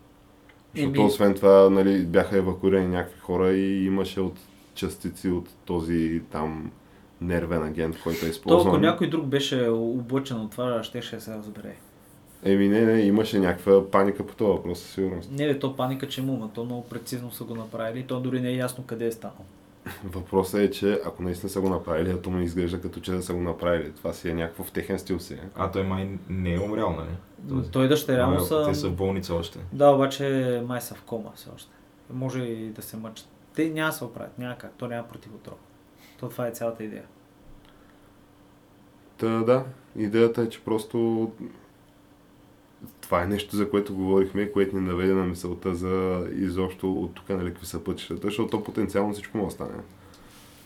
[0.74, 4.38] Защото Еми- освен това нали, бяха евакуирани някакви хора и имаше от
[4.74, 6.70] частици от този там
[7.20, 8.80] нервен агент, който е То, ако използван.
[8.80, 11.76] някой друг беше облъчен от това, ще ще се разбере.
[12.45, 15.30] Еми не, не, имаше някаква паника по този въпрос, със сигурност.
[15.30, 18.07] Не бе, то паника, че има, но то много прецизно са го направили.
[18.07, 19.45] То дори не е ясно къде е станал.
[20.05, 23.22] Въпросът е, че ако наистина са го направили, а то му изглежда като че да
[23.22, 23.92] са го направили.
[23.92, 25.34] Това си е някакво в техен стил си.
[25.34, 25.40] е.
[25.57, 27.16] А той май не е умрял, нали?
[27.49, 27.70] Този.
[27.70, 28.64] Той дъщеря му са...
[28.68, 29.59] Те са в болница още.
[29.72, 31.70] Да, обаче май са в кома все още.
[32.11, 33.28] Може и да се мъчат.
[33.55, 34.72] Те няма да се оправят, няма как.
[34.76, 35.57] То няма противотрова.
[36.20, 37.05] То това е цялата идея.
[39.18, 39.64] Та да,
[39.97, 41.30] идеята е, че просто
[43.01, 47.28] това е нещо, за което говорихме, което ни наведе на мисълта за изобщо от тук
[47.28, 49.82] нали, какви са пътищата, защото то потенциално всичко може да стане.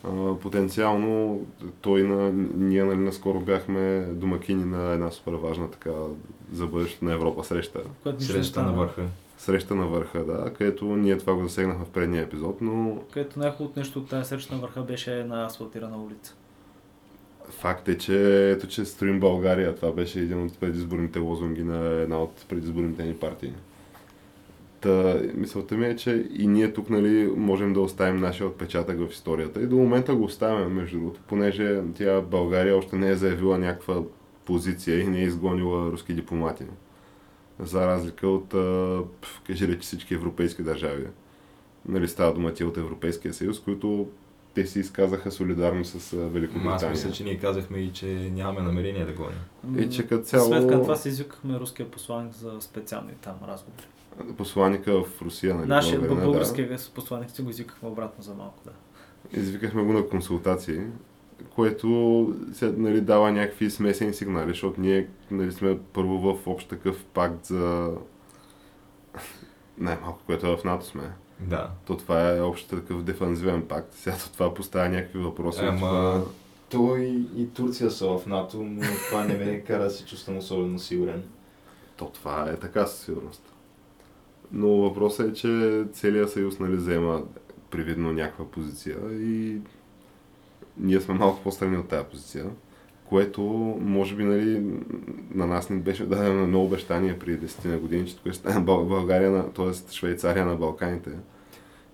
[0.05, 1.41] А, потенциално
[1.81, 5.91] той на, ние нали, наскоро бяхме домакини на една супер важна така
[6.53, 7.81] за бъдещето на Европа среща.
[8.07, 9.05] Не Среща на върха.
[9.39, 13.79] Среща на върха, да, където ние това го засегнахме в предния епизод, но Където най-хубавото
[13.79, 16.35] нещо от тази среща на върха беше една асфалтирана улица.
[17.51, 19.75] Факт е, че ето, че строим България.
[19.75, 23.53] Това беше един от предизборните лозунги на една от предизборните ни партии.
[24.81, 29.13] Та, мисълта ми е, че и ние тук нали, можем да оставим нашия отпечатък в
[29.13, 29.63] историята.
[29.63, 34.03] И до момента го оставяме, между другото, понеже тя България още не е заявила някаква
[34.45, 36.65] позиция и не е изгонила руски дипломати.
[37.61, 38.55] За разлика от,
[39.47, 41.07] кажи речи, всички европейски държави.
[41.89, 44.09] Нали, става дума от Европейския съюз, които
[44.59, 46.91] те си изказаха солидарно с Ама аз Великобритания.
[46.91, 49.79] мисля, че ние казахме и че нямаме намерение да гоним.
[49.79, 53.87] Е, че като цяло Сметка на това си извикахме руския посланник за специални там разговори.
[54.37, 55.69] посланника в Русия, нали?
[55.69, 58.71] Нашия България, българския посланник си го извикахме обратно за малко, да.
[59.33, 59.41] Да.
[59.41, 60.81] Извикахме го на консултации,
[61.55, 67.05] което се, нали, дава някакви смесени сигнали, защото ние нали, сме първо в общ такъв
[67.05, 67.91] пакт за
[69.79, 71.11] най-малко, което е в НАТО сме.
[71.41, 71.71] Да.
[71.87, 73.93] То това е общо такъв дефанзивен пакт.
[73.95, 75.61] Сега то това поставя някакви въпроси.
[75.63, 76.23] Ама- Това...
[76.71, 77.01] Той
[77.37, 81.23] и Турция са в НАТО, но това не ме кара да се чувствам особено сигурен.
[81.97, 83.43] То това е така със сигурност.
[84.53, 87.23] Но въпросът е, че целият съюз нали, взема
[87.71, 89.57] привидно някаква позиция и
[90.77, 92.47] ние сме малко по-страни от тази позиция,
[93.09, 93.43] което
[93.81, 94.63] може би нали,
[95.31, 98.61] на нас не беше дадено едно обещание преди 10 на години, че тук ще стане
[98.61, 99.93] Бъл- България, на, т.е.
[99.93, 101.11] Швейцария на Балканите.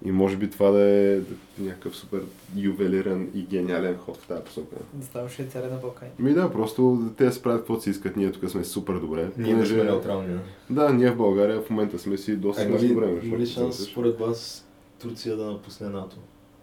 [0.05, 1.21] И може би това да е
[1.59, 2.21] някакъв супер
[2.57, 4.77] ювелирен и гениален ход в тази посока.
[4.93, 6.11] Да става Швейцария на Балкани.
[6.19, 9.31] Ми да, просто те се правят каквото си искат, ние тук сме супер добре.
[9.39, 10.37] Ние Понеже- сме неутрални.
[10.71, 13.21] да, ние в България в момента сме си доста А има доста ли, добре.
[13.23, 16.17] има ли шанс според вас Турция да напусне НАТО?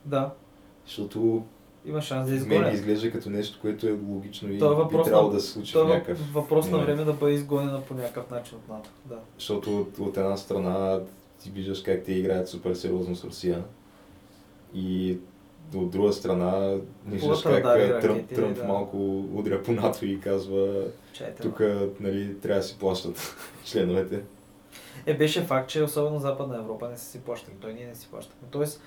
[0.05, 0.33] Да,
[0.85, 1.43] Защото
[1.85, 2.73] има шанс да мен ми изгонят.
[2.73, 5.47] изглежда като нещо, което е логично и То е би въпрос трябвало на- да се
[5.47, 6.87] случи Това в е някакъв въпрос на момент.
[6.87, 8.89] време да бъде изгонена по някакъв начин от НАТО.
[9.05, 9.19] Да.
[9.37, 10.99] Защото от, от една страна
[11.39, 13.63] ти виждаш как те играят супер сериозно с Русия
[14.73, 15.17] и
[15.75, 18.63] от друга страна виждаш как радари, е, Тръмп, Тръмп да.
[18.63, 18.97] малко
[19.33, 20.83] удря по НАТО и казва
[21.41, 21.59] тук
[21.99, 24.21] нали, трябва да си плащат членовете.
[25.05, 27.55] Е, беше факт, че особено Западна Европа не са си плащали.
[27.61, 28.47] Той ние не си плащахме.
[28.51, 28.81] Тоест,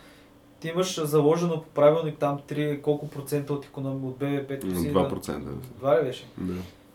[0.64, 4.18] ти имаш заложено по правилник там 3, колко процента от економи, от
[4.60, 4.92] си.
[4.92, 5.38] 2%.
[5.78, 6.26] Два ли беше?
[6.38, 6.54] Да.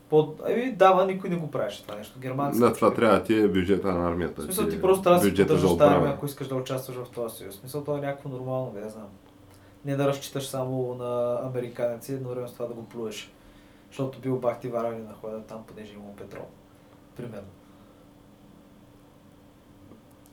[0.09, 0.41] Под...
[0.47, 2.19] Еми, да, никой не го правеше това нещо.
[2.19, 2.65] Германците.
[2.65, 4.41] Да, това трябва да ти е бюджета на армията.
[4.41, 6.97] В смисъл ти ти просто трябва да си поддържаш тази армия, ако искаш да участваш
[6.97, 7.55] в този съюз.
[7.55, 9.07] В смисъл това е някакво нормално, да знам.
[9.85, 13.31] Не да разчиташ само на американеци, едновременно с това да го плюеш.
[13.89, 16.45] Защото бил бахти варали на хода там, понеже имало петрол.
[17.15, 17.47] Примерно.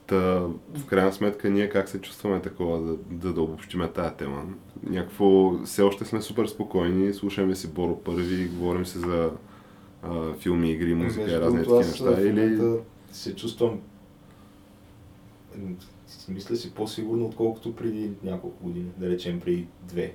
[0.07, 0.41] Та,
[0.75, 4.45] в крайна сметка, ние как се чувстваме такова, да, да, да обобщиме тази тема?
[4.83, 9.31] Някакво, все още сме супер спокойни, слушаме си Боро първи, говорим си за
[10.03, 12.21] а, филми, игри, музика и разни такива неща.
[12.21, 12.79] Или...
[13.13, 13.81] се чувствам
[16.29, 20.15] мисля си по-сигурно, отколкото преди няколко години, да речем преди две.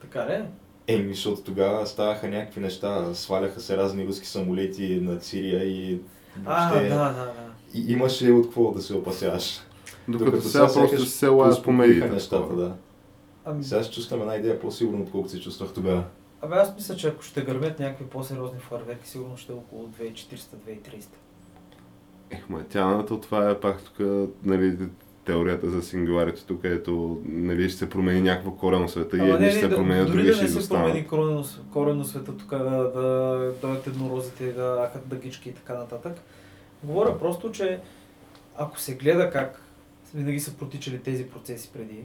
[0.00, 0.44] Така ли?
[0.86, 6.00] Еми, защото тогава ставаха някакви неща, сваляха се разни руски самолети над Сирия и
[6.46, 7.32] А, въобще да, да, да.
[7.74, 9.60] и имаше от какво да се опасяваш.
[10.08, 12.08] Докато сега просто сякаш се лаят по медиите.
[12.08, 12.74] нещата, да.
[13.44, 16.04] Ами, Сега се чувствам една идея по-сигурно, отколкото се чувствах тогава.
[16.42, 21.04] абе, аз мисля, че ако ще гърмят някакви по-сериозни фарверки, сигурно ще е около 2400-2300.
[22.30, 23.94] Ех, ма тяната, това е пак тук,
[24.44, 24.78] нали,
[25.28, 29.50] теорията за сингуларите тук, ето, нали, ще се промени някакво корено света и едни не,
[29.50, 31.06] ще не, се променят, дори други да ще не се промени
[31.72, 36.12] коренно света тук, да, да дойдат еднорозите, да ахат дъгички и така нататък.
[36.84, 37.80] Говоря просто, че
[38.56, 39.62] ако се гледа как
[40.14, 42.04] винаги са протичали тези процеси преди,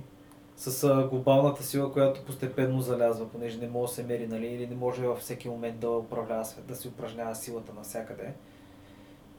[0.58, 4.76] с глобалната сила, която постепенно залязва, понеже не може да се мери, нали, или не
[4.76, 8.34] може във всеки момент да управлява свет, да си упражнява силата навсякъде.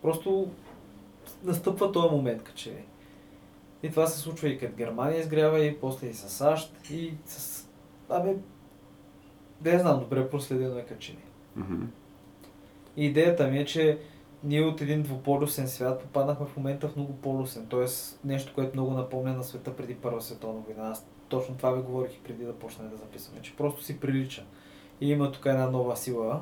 [0.03, 0.49] Просто
[1.45, 2.75] настъпва този момент, каче.
[3.85, 7.69] И това се случва и като Германия изгрява, и после и с САЩ, и с...
[8.09, 8.37] Абе,
[9.65, 11.25] не знам, добре проследено е качени.
[11.57, 11.85] Мгм.
[12.97, 13.99] И идеята ми е, че
[14.45, 17.87] ние от един двуполюсен свят попаднахме в момента в многополюсен, т.е.
[18.25, 20.91] нещо, което много напомня на света преди Първа световна война.
[20.91, 24.45] Аз точно това ви говорих и преди да почнем да записваме, че просто си прилича.
[25.01, 26.41] И има тук една нова сила,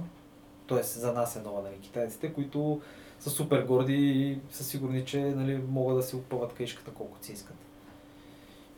[0.69, 0.83] т.е.
[0.83, 2.81] за нас е нова, нали, китайците, които
[3.23, 7.33] са супер горди и са сигурни, че нали, могат да си опъват каишката колкото си
[7.33, 7.57] искат.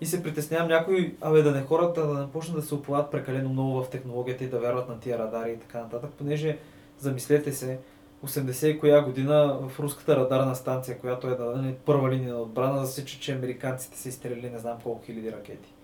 [0.01, 3.49] И се притеснявам някой, абе да не хората да не почнат да се оплават прекалено
[3.49, 6.59] много в технологията и да вярват на тия радари и така нататък, понеже
[6.99, 7.79] замислете се,
[8.27, 12.41] 80 и коя година в руската радарна станция, която е на нали, първа линия на
[12.41, 15.75] отбрана, засича, че американците са изстрелили не знам колко хиляди ракети.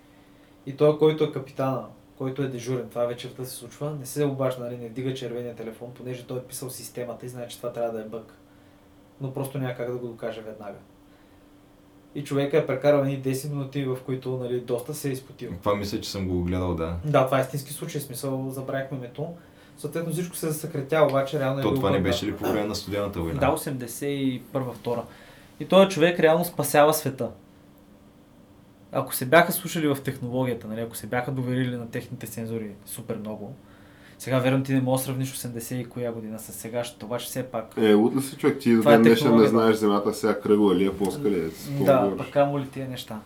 [0.67, 1.87] И той, който е капитана,
[2.19, 5.91] който е дежурен, това вечерта се случва, не се обажда, нали, не вдига червения телефон,
[5.95, 8.40] понеже той е писал системата и знае, че това трябва да е бък.
[9.21, 10.79] Но просто няма как да го докаже веднага.
[12.15, 15.51] И човека е прекарал едни 10 минути, в които нали, доста се е изпотил.
[15.63, 16.97] Това мисля, че съм го гледал, да.
[17.05, 19.29] Да, това е истински случай, смисъл, забравихме името.
[19.79, 22.75] Съответно всичко се засекретя, обаче реално е То това не беше ли по време на
[22.75, 23.41] студената война?
[23.41, 25.01] Да, 81-2.
[25.61, 27.31] И този човек реално спасява света.
[28.93, 33.17] Ако се бяха слушали в технологията, нали, ако се бяха доверили на техните сензори супер
[33.17, 33.55] много,
[34.21, 37.43] сега верно ти не можеш да сравниш 80 и коя година с сегашната, обаче все
[37.43, 37.75] пак.
[37.77, 40.97] Е, ли си човек, ти до ден днешен не знаеш земята сега кръгла ли е,
[40.97, 41.85] плоска ли е.
[41.85, 43.21] Да, пък камо ли тия неща.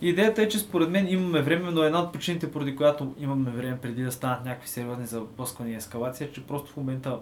[0.00, 3.78] Идеята е, че според мен имаме време, но една от причините, поради която имаме време
[3.82, 7.18] преди да станат някакви сериозни заблъсквания и ескалация, е, че просто в момента,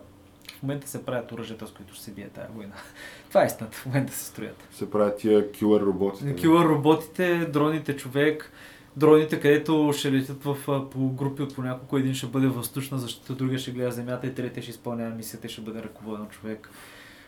[0.58, 2.74] в момента се правят оръжията, с които ще се бие тази война.
[3.28, 4.68] Това е истината, в момента се строят.
[4.72, 6.34] Се правят тия килър роботите.
[6.34, 8.52] Килър роботите, дроните човек,
[8.96, 10.56] дроните, където ще летят в,
[10.90, 14.34] по групи от по няколко, един ще бъде въздушна защита, другия ще гледа земята и
[14.34, 16.70] третия ще изпълнява мисията и ще бъде ръководен човек.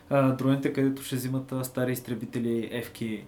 [0.09, 3.23] А, дроните, където ще взимат а, стари изтребители, ефки,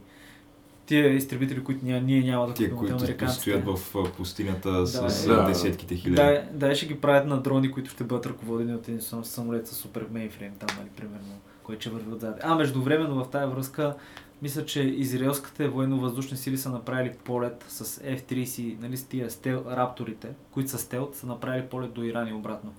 [0.85, 3.41] тия изтребители, които ние, ние няма да купим от американците.
[3.41, 6.15] стоят в пустинята с Да, десетките хиляди.
[6.15, 9.67] Да, да, ще ги правят на дрони, които ще бъдат ръководени от един сам- самолет
[9.67, 12.39] с супер мейнфрейм там, нали, примерно, който ще върви отзад.
[12.43, 13.95] А, междувременно в тази връзка,
[14.41, 20.27] мисля, че израелските военно-въздушни сили са направили полет с F-30, нали, с тия стел, рапторите,
[20.51, 22.73] които са стелт, са направили полет до Иран и обратно.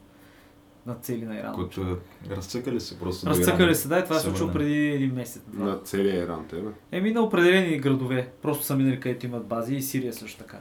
[0.87, 1.55] На цели на Иран.
[1.55, 1.99] Които
[2.31, 3.27] разцъкали се просто.
[3.27, 4.53] Разцъкали се, да, и това се върна.
[4.53, 5.43] преди един месец.
[5.47, 5.65] два.
[5.65, 6.71] На целия Иран, те, бе.
[6.93, 10.59] Еми на определени градове, просто са минали където имат бази и Сирия също така.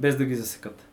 [0.00, 0.88] Без да ги засекат.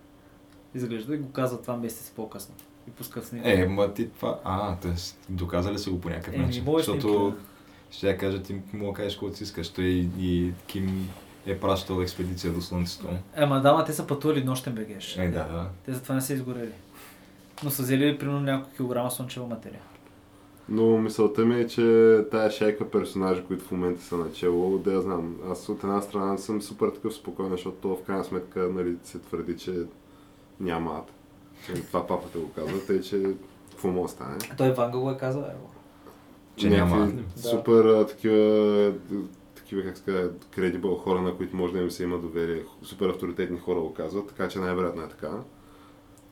[0.75, 2.55] Изглежда и го казват това месец по-късно.
[2.91, 3.49] И пускат снимки.
[3.49, 4.39] Е, ма ти това...
[4.43, 4.91] А, т.е.
[5.29, 6.65] доказали са го по някакъв Еми, начин.
[6.77, 7.37] Защото снимки,
[7.91, 9.69] ще я кажа, ти да кажеш каквото си искаш.
[9.69, 11.09] Той и, и Ким
[11.45, 13.07] е пращал експедиция до Слънцето.
[13.35, 15.17] Ема дама, те са пътували нощен бегеш.
[15.17, 15.69] Е, да, да.
[15.85, 16.71] Те затова не са изгорели.
[17.63, 19.81] Но са взели примерно няколко килограма слънчева материя.
[20.69, 25.01] Но мисълта ми е, че тая шайка персонажи, които в момента са начало, да я
[25.01, 25.35] знам.
[25.51, 29.19] Аз от една страна съм супер такъв спокоен, защото то в крайна сметка нали, се
[29.19, 29.73] твърди, че
[30.59, 31.11] няма ад.
[31.88, 33.24] Това папата го казва, тъй че
[33.72, 34.38] какво може да стане?
[34.57, 35.70] Той Ванга го е казал, ево.
[36.55, 37.12] Че Някакви няма.
[37.12, 37.41] Да.
[37.41, 38.93] Супер а, такива,
[39.55, 42.64] такива, как се казва, кредибъл хора, на които може да им се има доверие.
[42.84, 45.32] Супер авторитетни хора го казват, така че най-вероятно е така.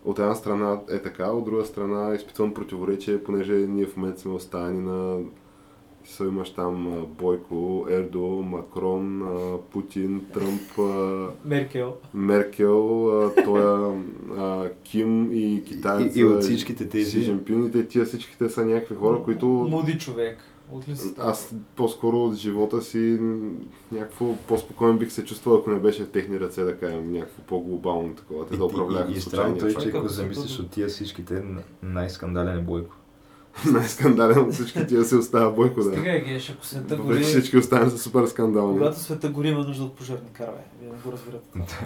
[0.05, 4.31] от една страна е така, от друга страна изпитвам противоречие, понеже ние в момента сме
[4.31, 5.19] оставени на
[6.09, 9.23] So имаш там Бойко, Ердо, Макрон,
[9.71, 10.89] Путин, Тръмп,
[11.45, 11.95] Меркел.
[12.13, 13.09] Меркел,
[14.37, 16.19] а, Ким и китайца.
[16.19, 17.21] И, и от всичките Си тези...
[17.21, 20.37] Жинпин, и тия всичките са някакви хора, които Муди човек.
[21.17, 23.19] Аз по-скоро от живота си
[23.91, 28.15] някакво по-спокоен бих се чувствал, ако не беше в техни ръце, да кажем, някакво по-глобално
[28.15, 28.45] такова.
[28.45, 31.43] Те да управляваха и, и, и странното е, че ако замислиш от тия всичките,
[31.83, 32.95] най-скандален е Бойко.
[33.71, 35.91] Най-скандален от всички тия се остава Бойко, да.
[35.91, 37.17] Стига е геш, ако света гори...
[37.17, 38.77] Вече всички останали са супер скандални.
[38.77, 40.63] Когато света гори има нужда от пожарникар, бе.
[40.81, 41.77] Вие не го разбирате.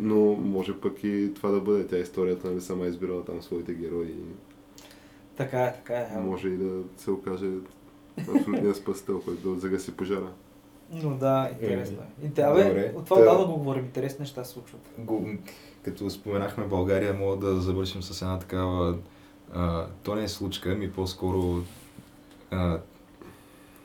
[0.00, 4.14] Но може пък и това да бъде тя историята, нали сама избирала там своите герои.
[5.36, 6.20] Така е, така е.
[6.20, 7.46] Може и да се окаже
[8.18, 10.28] абсолютния спасител, който да загаси пожара.
[10.92, 12.26] Но да, интересно е.
[12.28, 12.42] Добре.
[12.42, 13.84] Абе, от това отдавна го говорим.
[13.84, 14.90] Интересни неща се случват.
[15.84, 18.96] Като споменахме България, мога да завършим с една такава...
[19.54, 21.62] А, то не е случка, ми по-скоро
[22.50, 22.78] а,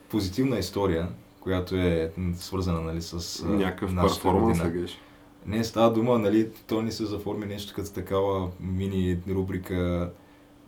[0.08, 1.08] позитивна история,
[1.40, 4.74] която е свързана нали, с а, Някакъв нашата перформанс родина.
[4.74, 4.98] да геш.
[5.46, 10.10] Не, става дума, нали, то ни се заформи нещо като такава мини рубрика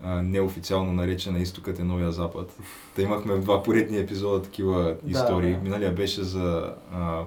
[0.02, 2.58] а, неофициално наречена Изтокът е новия запад.
[2.96, 5.52] Та имахме два поредни епизода такива Да, истории.
[5.54, 5.58] да.
[5.60, 7.24] Миналия беше за а,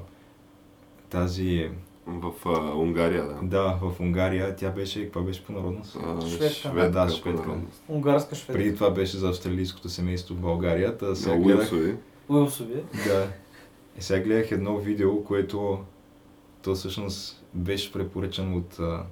[1.10, 1.70] тази...
[2.08, 3.40] В а, Унгария, да.
[3.44, 4.56] Да, в Унгария.
[4.56, 5.98] Тя беше, каква беше по народност?
[6.30, 6.50] Шведка.
[6.50, 7.50] шведка, Да, шведка.
[7.90, 8.54] Унгарска шведка.
[8.54, 10.98] Преди това беше за австралийското семейство в България.
[10.98, 11.96] Та сега На гледах, Уилсови.
[12.30, 12.84] Уилсови.
[13.08, 13.28] да,
[14.00, 15.80] и сега гледах едно видео, което
[16.64, 19.04] то всъщност беше препоръчано от а,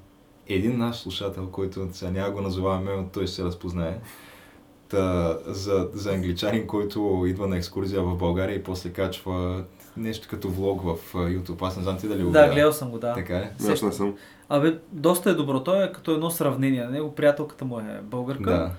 [0.48, 4.00] един наш слушател, който сега няма го назоваваме, но той ще се разпознае.
[4.90, 9.64] Та, за, за англичанин, който идва на екскурзия в България и после качва
[9.98, 11.68] нещо като влог в а, YouTube.
[11.68, 12.54] Аз не знам ти дали го Да, гледа.
[12.54, 13.14] гледал съм го, да.
[13.14, 13.52] Така е?
[13.70, 14.16] Аз не съм.
[14.50, 15.64] Абе, доста е добро.
[15.64, 16.86] Той е като едно сравнение.
[16.86, 18.52] Него приятелката му е българка.
[18.52, 18.72] Да.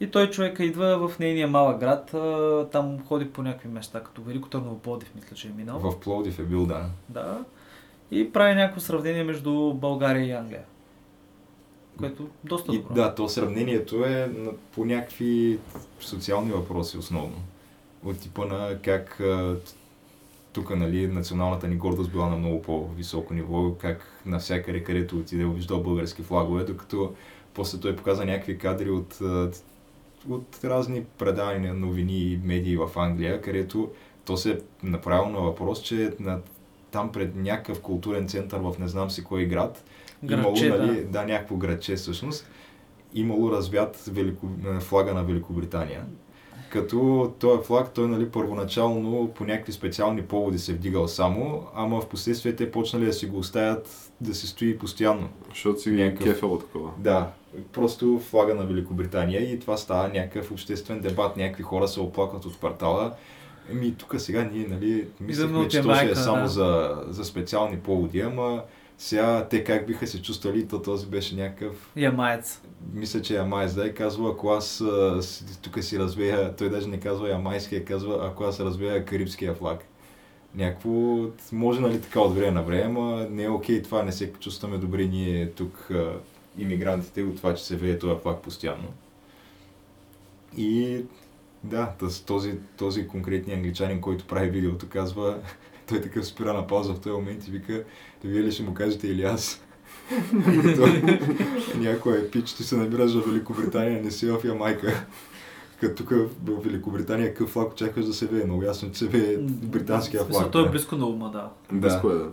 [0.00, 2.14] И той човека идва в нейния малък град.
[2.72, 5.78] Там ходи по някакви места, като Велико Търново Плодив, мисля, че е минал.
[5.78, 6.86] В Пловдив е бил, да.
[7.08, 7.44] Да.
[8.10, 10.62] И прави някакво сравнение между България и Англия.
[11.98, 12.94] Което доста И, добро.
[12.94, 15.58] да, то сравнението е на, по някакви
[16.00, 17.36] социални въпроси основно.
[18.04, 19.20] От типа на как
[20.54, 25.82] тук, нали, националната ни гордост била на много по-високо ниво, как навсякъде, където отиде, виждал
[25.82, 27.14] български флагове, докато
[27.54, 29.18] после той показа някакви кадри от,
[30.28, 33.90] от разни предавания, новини и медии в Англия, където
[34.24, 36.40] то се е направило на въпрос, че на,
[36.90, 39.84] там пред някакъв културен център в не знам си кой град,
[40.24, 40.86] Градче, имало, да.
[40.86, 42.50] нали, да, някакво градче всъщност,
[43.14, 44.48] имало развят велико,
[44.80, 46.04] флага на Великобритания.
[46.74, 52.00] Като този флаг, той нали, първоначално по някакви специални поводи се е вдигал само, ама
[52.00, 55.28] в последствие те почнали да си го оставят да се стои постоянно.
[55.48, 56.90] Защото си Някакъв- кефел такова.
[56.98, 57.30] Да,
[57.72, 61.36] просто флага на Великобритания и това става някакъв обществен дебат.
[61.36, 63.12] Някакви хора се оплакват от квартала.
[63.70, 66.48] Еми, тук сега ние, нали, мислихме, че то ще е само да.
[66.48, 68.62] за, за специални поводи, ама
[68.98, 72.60] сега те как биха се чувствали, то този беше някакъв Ямаец.
[72.92, 74.82] мисля, че Ямайс, да, и казва, ако аз
[75.62, 79.84] тук си развея, той даже не казва ямайския, казва, ако аз развея карибския флаг.
[80.54, 80.90] Някакво,
[81.52, 84.78] може нали така от време на време, ама не е окей това, не се чувстваме
[84.78, 85.90] добре ние тук,
[86.58, 88.88] иммигрантите, от това, че се вее този флаг постоянно.
[90.56, 91.04] И
[91.64, 91.92] да,
[92.26, 95.38] този, този конкретния англичанин, който прави видеото, казва,
[95.88, 97.84] той такъв спира на пауза в този момент и вика,
[98.24, 99.60] вие ли ще му кажете или аз?
[101.78, 105.06] Някой е пич, ти се намираш в Великобритания, не си в Ямайка.
[105.80, 106.10] Като тук
[106.44, 108.44] в Великобритания какъв флаг очакваш да се вее?
[108.44, 110.50] Много ясно, че се вее британския флаг.
[110.50, 110.70] Той е да.
[110.70, 111.50] близко до ума, да.
[111.72, 112.28] Близко е, да.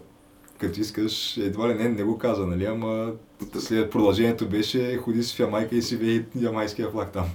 [0.58, 3.12] Като искаш, едва ли не, не го каза, нали, ама
[3.60, 7.26] след продължението беше ходи си в Ямайка и си вее ямайския флаг там.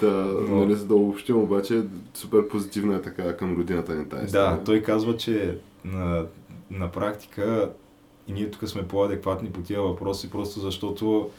[0.00, 1.82] Та, Но- нали, за да обобщим обаче,
[2.14, 4.32] супер позитивна е така към родината ни тази.
[4.32, 6.26] Да, той казва, че на,
[6.70, 7.70] на практика
[8.28, 11.30] и ние тук сме по-адекватни по тия въпроси, просто защото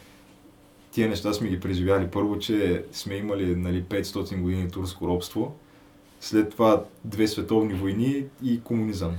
[0.91, 2.07] тия неща сме ги преживяли.
[2.07, 5.55] Първо, че сме имали нали, 500 години турско робство,
[6.19, 9.11] след това две световни войни и комунизъм.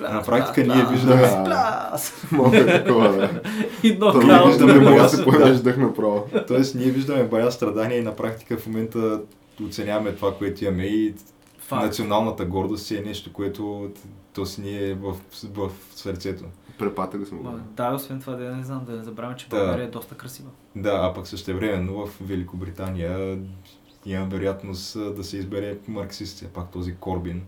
[0.00, 1.22] На практика ние виждаме...
[1.22, 1.44] Да.
[1.44, 2.26] Пляс!
[2.32, 3.40] Малко е такова, да.
[3.82, 4.80] И То ние виждаме да.
[4.80, 6.28] бая се поемеш дъх направо.
[6.48, 9.20] Тоест, ние виждаме бая страдания и на практика в момента
[9.66, 11.14] оценяваме това, което имаме и
[11.58, 11.82] Факт.
[11.82, 13.90] националната гордост си е нещо, което
[14.34, 15.16] то си ни е в,
[15.54, 16.44] в сърцето.
[16.84, 17.50] Препатили сме го.
[17.66, 19.56] Да, освен това, да не знам, да не забравяме, че Да.
[19.56, 20.48] България е доста красива.
[20.76, 23.38] Да, а пък същевременно в Великобритания
[24.06, 27.42] има вероятност да се избере марксист, все пак този Корбин.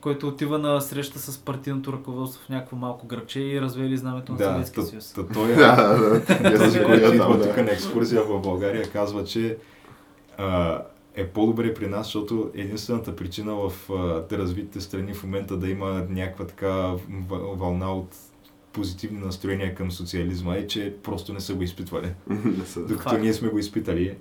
[0.00, 4.38] който отива на среща с партийното ръководство в някакво малко граче и развели знамето на
[4.38, 5.14] Да, Съветския съюз.
[5.32, 6.10] той е Да, да,
[6.50, 6.58] да.
[6.58, 7.62] този, който идва да, тук да.
[7.62, 9.56] на екскурзия в България, казва, че
[10.38, 10.82] а,
[11.14, 16.06] е по-добре при нас, защото единствената причина в а, развитите страни в момента да има
[16.08, 16.68] някаква така
[17.28, 18.08] въ- вълна от
[18.72, 22.12] позитивни настроения към социализма е, че просто не са го изпитвали.
[22.76, 24.16] Докато ние сме го изпитали.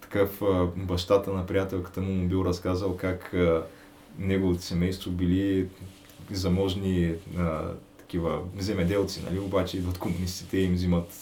[0.00, 0.42] Такъв
[0.76, 3.34] бащата на приятелката му му бил разказал как
[4.18, 5.68] неговото семейство били
[6.30, 7.62] заможни а,
[7.98, 9.38] такива земеделци, нали?
[9.38, 11.12] обаче идват комунистите и им взимат,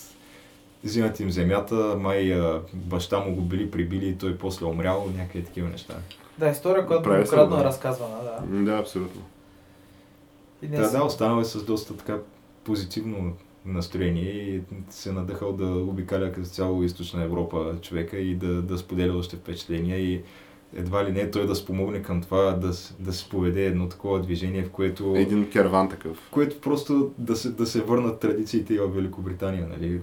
[0.85, 5.45] взимат им земята, май а, баща му го били прибили и той после умрял, някакви
[5.45, 5.95] такива неща.
[6.39, 7.62] Да, история, която многократно да.
[7.62, 8.57] е разказвана, да.
[8.64, 9.22] Да, абсолютно.
[10.62, 12.18] И Да, днес- да, останал е с доста така
[12.64, 13.32] позитивно
[13.64, 19.18] настроение и се надъхал да обикаля като цяло източна Европа човека и да, да споделя
[19.18, 20.22] още впечатления и
[20.74, 24.64] едва ли не той да спомогне към това да, да се поведе едно такова движение,
[24.64, 26.16] в което, Един керван такъв.
[26.16, 30.00] в което просто да се, да се върнат традициите и в Великобритания, нали?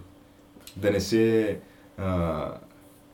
[0.77, 1.59] Да не се
[1.97, 2.53] а,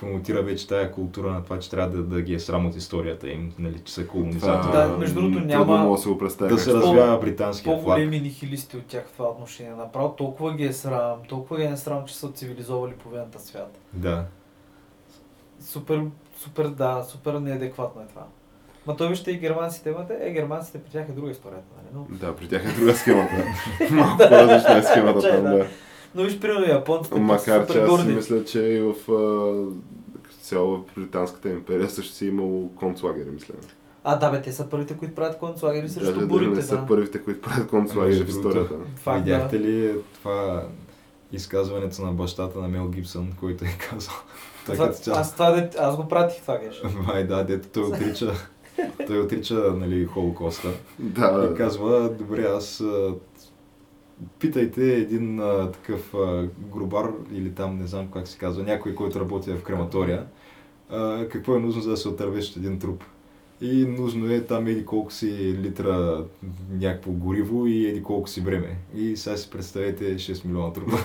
[0.01, 3.29] промотира вече тая култура на това, че трябва да, да ги е срам от историята
[3.29, 4.71] им, нали, че са колонизатори.
[4.71, 7.83] Да, между другото, няма- да се да как се развява британския флаг.
[7.83, 9.71] по-големи нихилисти от тях в това отношение.
[9.71, 13.77] Направо толкова ги е срам, толкова ги е срам, че са цивилизовали половината свят.
[13.93, 14.25] Да.
[15.59, 16.03] Супер,
[16.37, 18.23] супер, да, супер неадекватно е това.
[18.87, 21.87] Ма той вижте и германците имате, е, германците при тях е друга историята, нали?
[22.09, 23.43] Но, Да, при тях е друга схемата.
[23.91, 25.67] Малко по-различна е схемата Чай, там, да.
[26.15, 26.21] Да.
[26.21, 28.13] но виж, примерно, японците Макар супер че аз си горди.
[28.13, 28.95] мисля, че и в
[30.41, 33.53] цяло в Британската империя също си е имало концлагери, мисля.
[34.03, 36.77] А, да, бе, те са първите, които правят концлагери Даже срещу дали бурите, не са
[36.77, 36.85] да.
[36.85, 38.75] първите, които правят концлагери в историята.
[38.95, 39.63] Факт, Видяхте да.
[39.63, 40.63] ли това
[41.31, 44.13] изказването на бащата на Мел Гибсън, който е казал?
[44.65, 46.81] Това, цяло- аз, това, де- аз го пратих това, геш.
[47.07, 48.33] Май да, дето той отрича,
[49.07, 50.67] той отрича нали, Холокоста.
[50.99, 51.55] Да, И да.
[51.55, 52.83] казва, добре, аз
[54.39, 59.19] питайте един а, такъв а, грубар или там не знам как се казва, някой, който
[59.19, 60.25] работи в крематория,
[60.89, 63.03] а, какво е нужно за да се отървеш от един труп.
[63.63, 66.23] И нужно е там еди колко си литра
[66.71, 68.67] някакво гориво и еди колко си време.
[68.95, 70.97] И сега си представете 6 милиона трупа.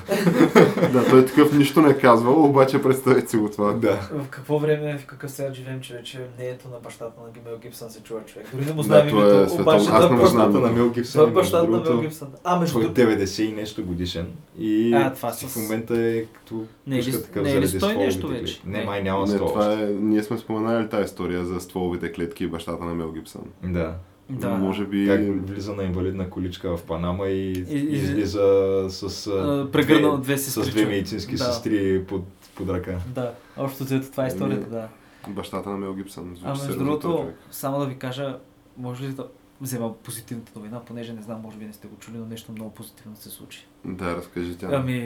[0.92, 3.72] да, той такъв нищо не е казвал, обаче представете си го това.
[3.72, 4.08] да.
[4.12, 7.90] В какво време, в какъв свят живеем, че вече мнението на бащата на Гимел Гибсън
[7.90, 8.46] се чува човек.
[8.52, 10.52] Дори не му Да, знаем той е името, световно- обаче аз не знам.
[10.52, 12.28] На Мел Гибсън, е бащата на Мел другото, Гибсън.
[12.44, 14.26] А, между той е другото, 90 и нещо годишен.
[14.58, 17.52] И А, това с- в момента е като Не е ли- пушка такъв не е
[17.52, 18.20] ли заради стволовите вече?
[18.52, 18.62] клетки.
[18.68, 19.82] Не, май няма Не, 100 това още.
[19.82, 23.42] е, ние сме споменали тази история за стволовите клетки и бащата на Мел Гибсън.
[23.64, 23.94] Да.
[24.30, 24.48] да.
[24.50, 25.06] Може би...
[25.06, 28.46] Как влиза на инвалидна количка в Панама и, И- и- излиза
[28.88, 30.88] с, а, прегърнал две с сестри, две човек.
[30.88, 31.44] медицински Да.
[31.44, 32.24] сестри под,
[32.54, 32.98] под ръка.
[33.08, 34.88] Да, общо взето това е историята, да.
[35.28, 36.36] Бащата на Мел Гибсън.
[36.44, 38.38] А между другото, само да ви кажа,
[38.76, 39.26] може ли да
[39.60, 42.70] взема позитивната новина, понеже не знам, може би не сте го чули, но нещо много
[42.70, 43.66] позитивно се случи.
[43.84, 44.68] Да, разкажи тя.
[44.72, 44.98] Ами,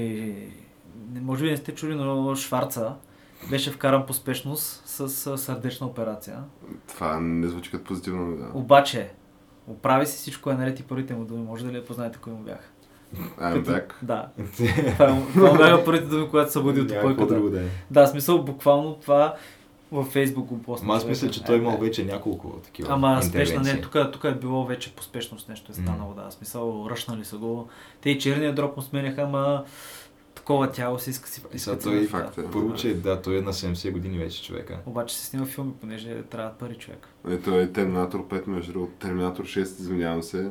[1.13, 2.95] не- може би не сте чули, но Шварца
[3.51, 6.39] беше вкаран по спешност с сърдечна операция.
[6.89, 8.47] Това не звучи като позитивно новина.
[8.55, 9.11] Обаче,
[9.67, 11.43] оправи си всичко е наред и първите му думи.
[11.43, 12.69] Може да ли я познаете кои му бяха?
[13.17, 13.93] I'm Като- back.
[14.03, 14.29] Да.
[14.93, 16.89] Това, е- това бяха първите думи, когато се буди от
[17.19, 17.67] друго да е.
[17.91, 19.35] Да, смисъл буквално това
[19.93, 20.85] във Фейсбук го поста.
[20.85, 21.77] Ама аз мисля, че той Е, имал е.
[21.77, 25.75] вече няколко такива Ама спешна, не, тук, тук е било вече по спешност нещо е
[25.75, 26.31] станало, да.
[26.31, 27.69] Смисъл, ръшнали са го.
[28.01, 29.65] Те и черния дроб му сменяха, ама
[30.35, 32.45] такова тяло си иска си И сега иска той си- факт е.
[32.53, 34.79] Първо, че да, той е на 70 години вече човека.
[34.87, 37.09] Обаче се снима филми, понеже трябват пари човек.
[37.29, 38.93] Ето е Терминатор 5, между другото.
[38.99, 40.51] Терминатор 6, извинявам се.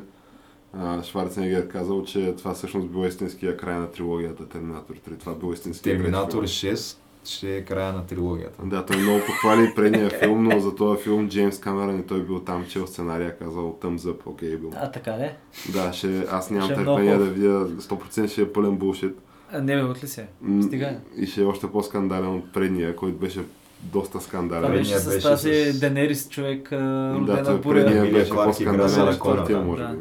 [1.02, 5.18] Шварценегер е казал, че това всъщност бил истинския край на трилогията Терминатор 3.
[5.18, 6.74] Това бил истинския Терминатор филм.
[6.76, 8.62] 6 ще е края на трилогията.
[8.64, 12.40] Да, той много похвали предния филм, но за този филм Джеймс Камерън и той бил
[12.40, 14.70] там, чел сценария, казал thumbs up, окей бил.
[14.76, 15.30] А, така ли?
[15.72, 19.18] Да, ще, аз нямам е търпение да видя, 100% ще е пълен булшит.
[19.52, 20.26] А, не, бе, от ли се?
[20.62, 20.96] Стига.
[21.16, 23.40] И ще е още по-скандален от предния, който беше
[23.82, 24.62] доста Това скандален.
[24.62, 27.84] Предния беше с беше тази с- Денерис човек, а, Да, родена той буря.
[27.84, 29.60] предния беше по-скандален от да.
[29.60, 29.98] може би.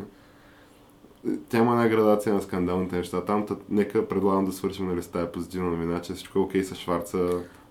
[1.50, 3.22] Тя има една градация на скандалните неща.
[3.22, 6.64] Там тът, нека предлагам да свършим нали, с тази позитивна новина, че всичко е окей
[6.64, 7.18] с Шварца,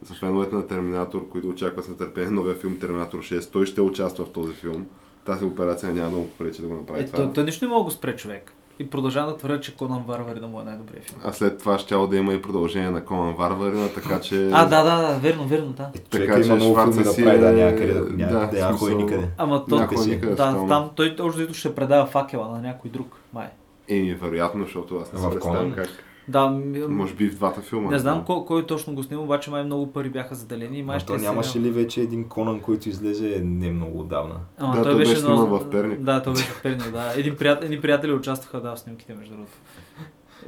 [0.03, 3.53] за феновете на Терминатор, които очакват с нетърпение новия филм Терминатор 6.
[3.53, 4.87] Той ще участва в този филм.
[5.25, 7.19] Тази операция няма да му попречи да го направи Е, това.
[7.19, 8.53] той, той нищо не мога да го спре човек.
[8.79, 11.21] И продължавам да твърдя, че Конан Варвари да му е най-добрият филм.
[11.25, 14.51] А след това ще да има и продължение на Конан Варварина, така че...
[14.53, 15.91] А, да, да, да, верно, верно, да.
[16.11, 19.29] Човека Така че има много филми да си прави, да, е- някъде, да, смисъл- никъде.
[19.39, 20.11] Ама то, Някой си.
[20.11, 20.69] никъде да, тотално.
[20.69, 23.47] там той взето ще предава факела на някой друг, май.
[23.89, 25.89] Еми, вероятно, защото аз не се представям как.
[26.29, 26.47] Да,
[26.89, 27.91] Може би в двата филма.
[27.91, 30.97] не знам кой, кой точно го снима, обаче май много пари бяха заделени и май
[30.97, 31.65] А ще то е нямаше сериал.
[31.65, 34.35] ли вече един Конан, който излезе не много отдавна?
[34.59, 36.01] Ама Да, той той беше беше сниман много- в Перник.
[36.01, 37.13] Да, той беше в Перник, да.
[37.17, 39.53] Един приятел, едни приятели участваха да, в снимките, между другото.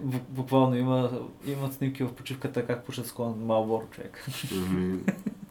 [0.03, 1.11] Бу- Буквално има,
[1.47, 4.25] имат снимки в почивката как пушат с клон Малборо човек.
[4.63, 4.99] Ами,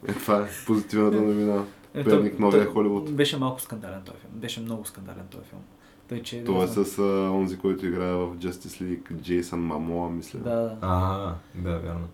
[0.08, 1.64] е, това е позитивната новина.
[1.94, 3.12] Е, Перник, новия Холивуд.
[3.12, 4.32] Беше малко скандален този филм.
[4.34, 5.62] Беше много скандален този филм.
[6.10, 10.10] Той, че, Това е да, с а, онзи, който играе в Justice League, Джейсън Мамоа,
[10.10, 10.40] мисля.
[10.40, 10.78] Да, да.
[10.82, 12.08] Ага, да, вярно.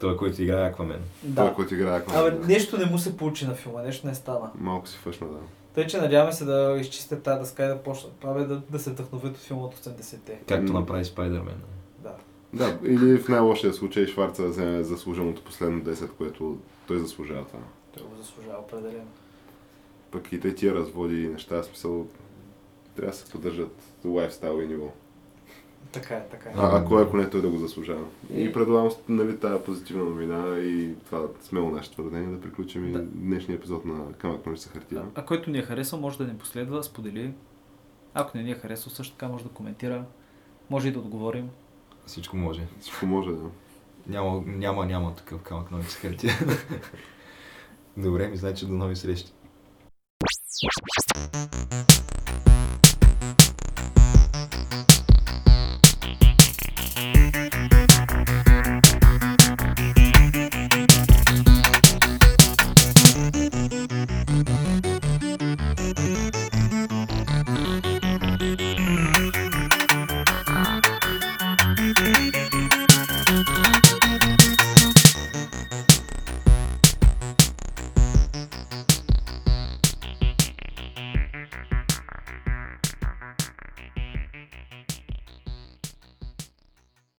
[0.00, 1.00] Той, който играе Аквамен.
[1.36, 1.54] Той, да.
[1.54, 2.34] който играе Аквамен.
[2.34, 4.50] Абе, нещо не му се получи на филма, нещо не стана.
[4.54, 5.38] Малко си фъшна, да.
[5.74, 8.24] Тъй, че надяваме се да изчистят тази дъска и да почнат.
[8.24, 10.40] Абе, да, да се вдъхновят от филма от 80-те.
[10.48, 11.60] Както направи Спайдермен.
[11.98, 12.12] Да.
[12.52, 17.60] Да, или в най-лошия случай Шварца да вземе заслуженото последно 10, което той заслужава това.
[17.96, 19.08] Той го заслужава определено.
[20.10, 22.06] Пък и те тия разводи и неща, смисъл,
[22.96, 23.72] трябва да се поддържат
[24.04, 24.86] лайфстайл и ниво.
[25.92, 26.52] Така е, така е.
[26.56, 28.04] А, ако ако не той да го заслужава.
[28.30, 32.92] И- И предлагам нали, тази позитивна новина и това смело наше твърдение да приключим и
[32.92, 33.02] Да.
[33.02, 35.00] днешния епизод на Камък ножица хартия.
[35.00, 37.32] А, а който ни е харесал, може да ни последва, сподели.
[38.14, 40.04] Ако не ни е харесал, също така може да коментира.
[40.70, 41.50] Може и да отговорим.
[42.06, 42.66] Всичко може.
[42.80, 43.42] Всичко може да.
[44.06, 46.32] Няма, няма, няма такъв камък нови с хартия.
[47.96, 49.32] Добре, ми значи до нови срещи.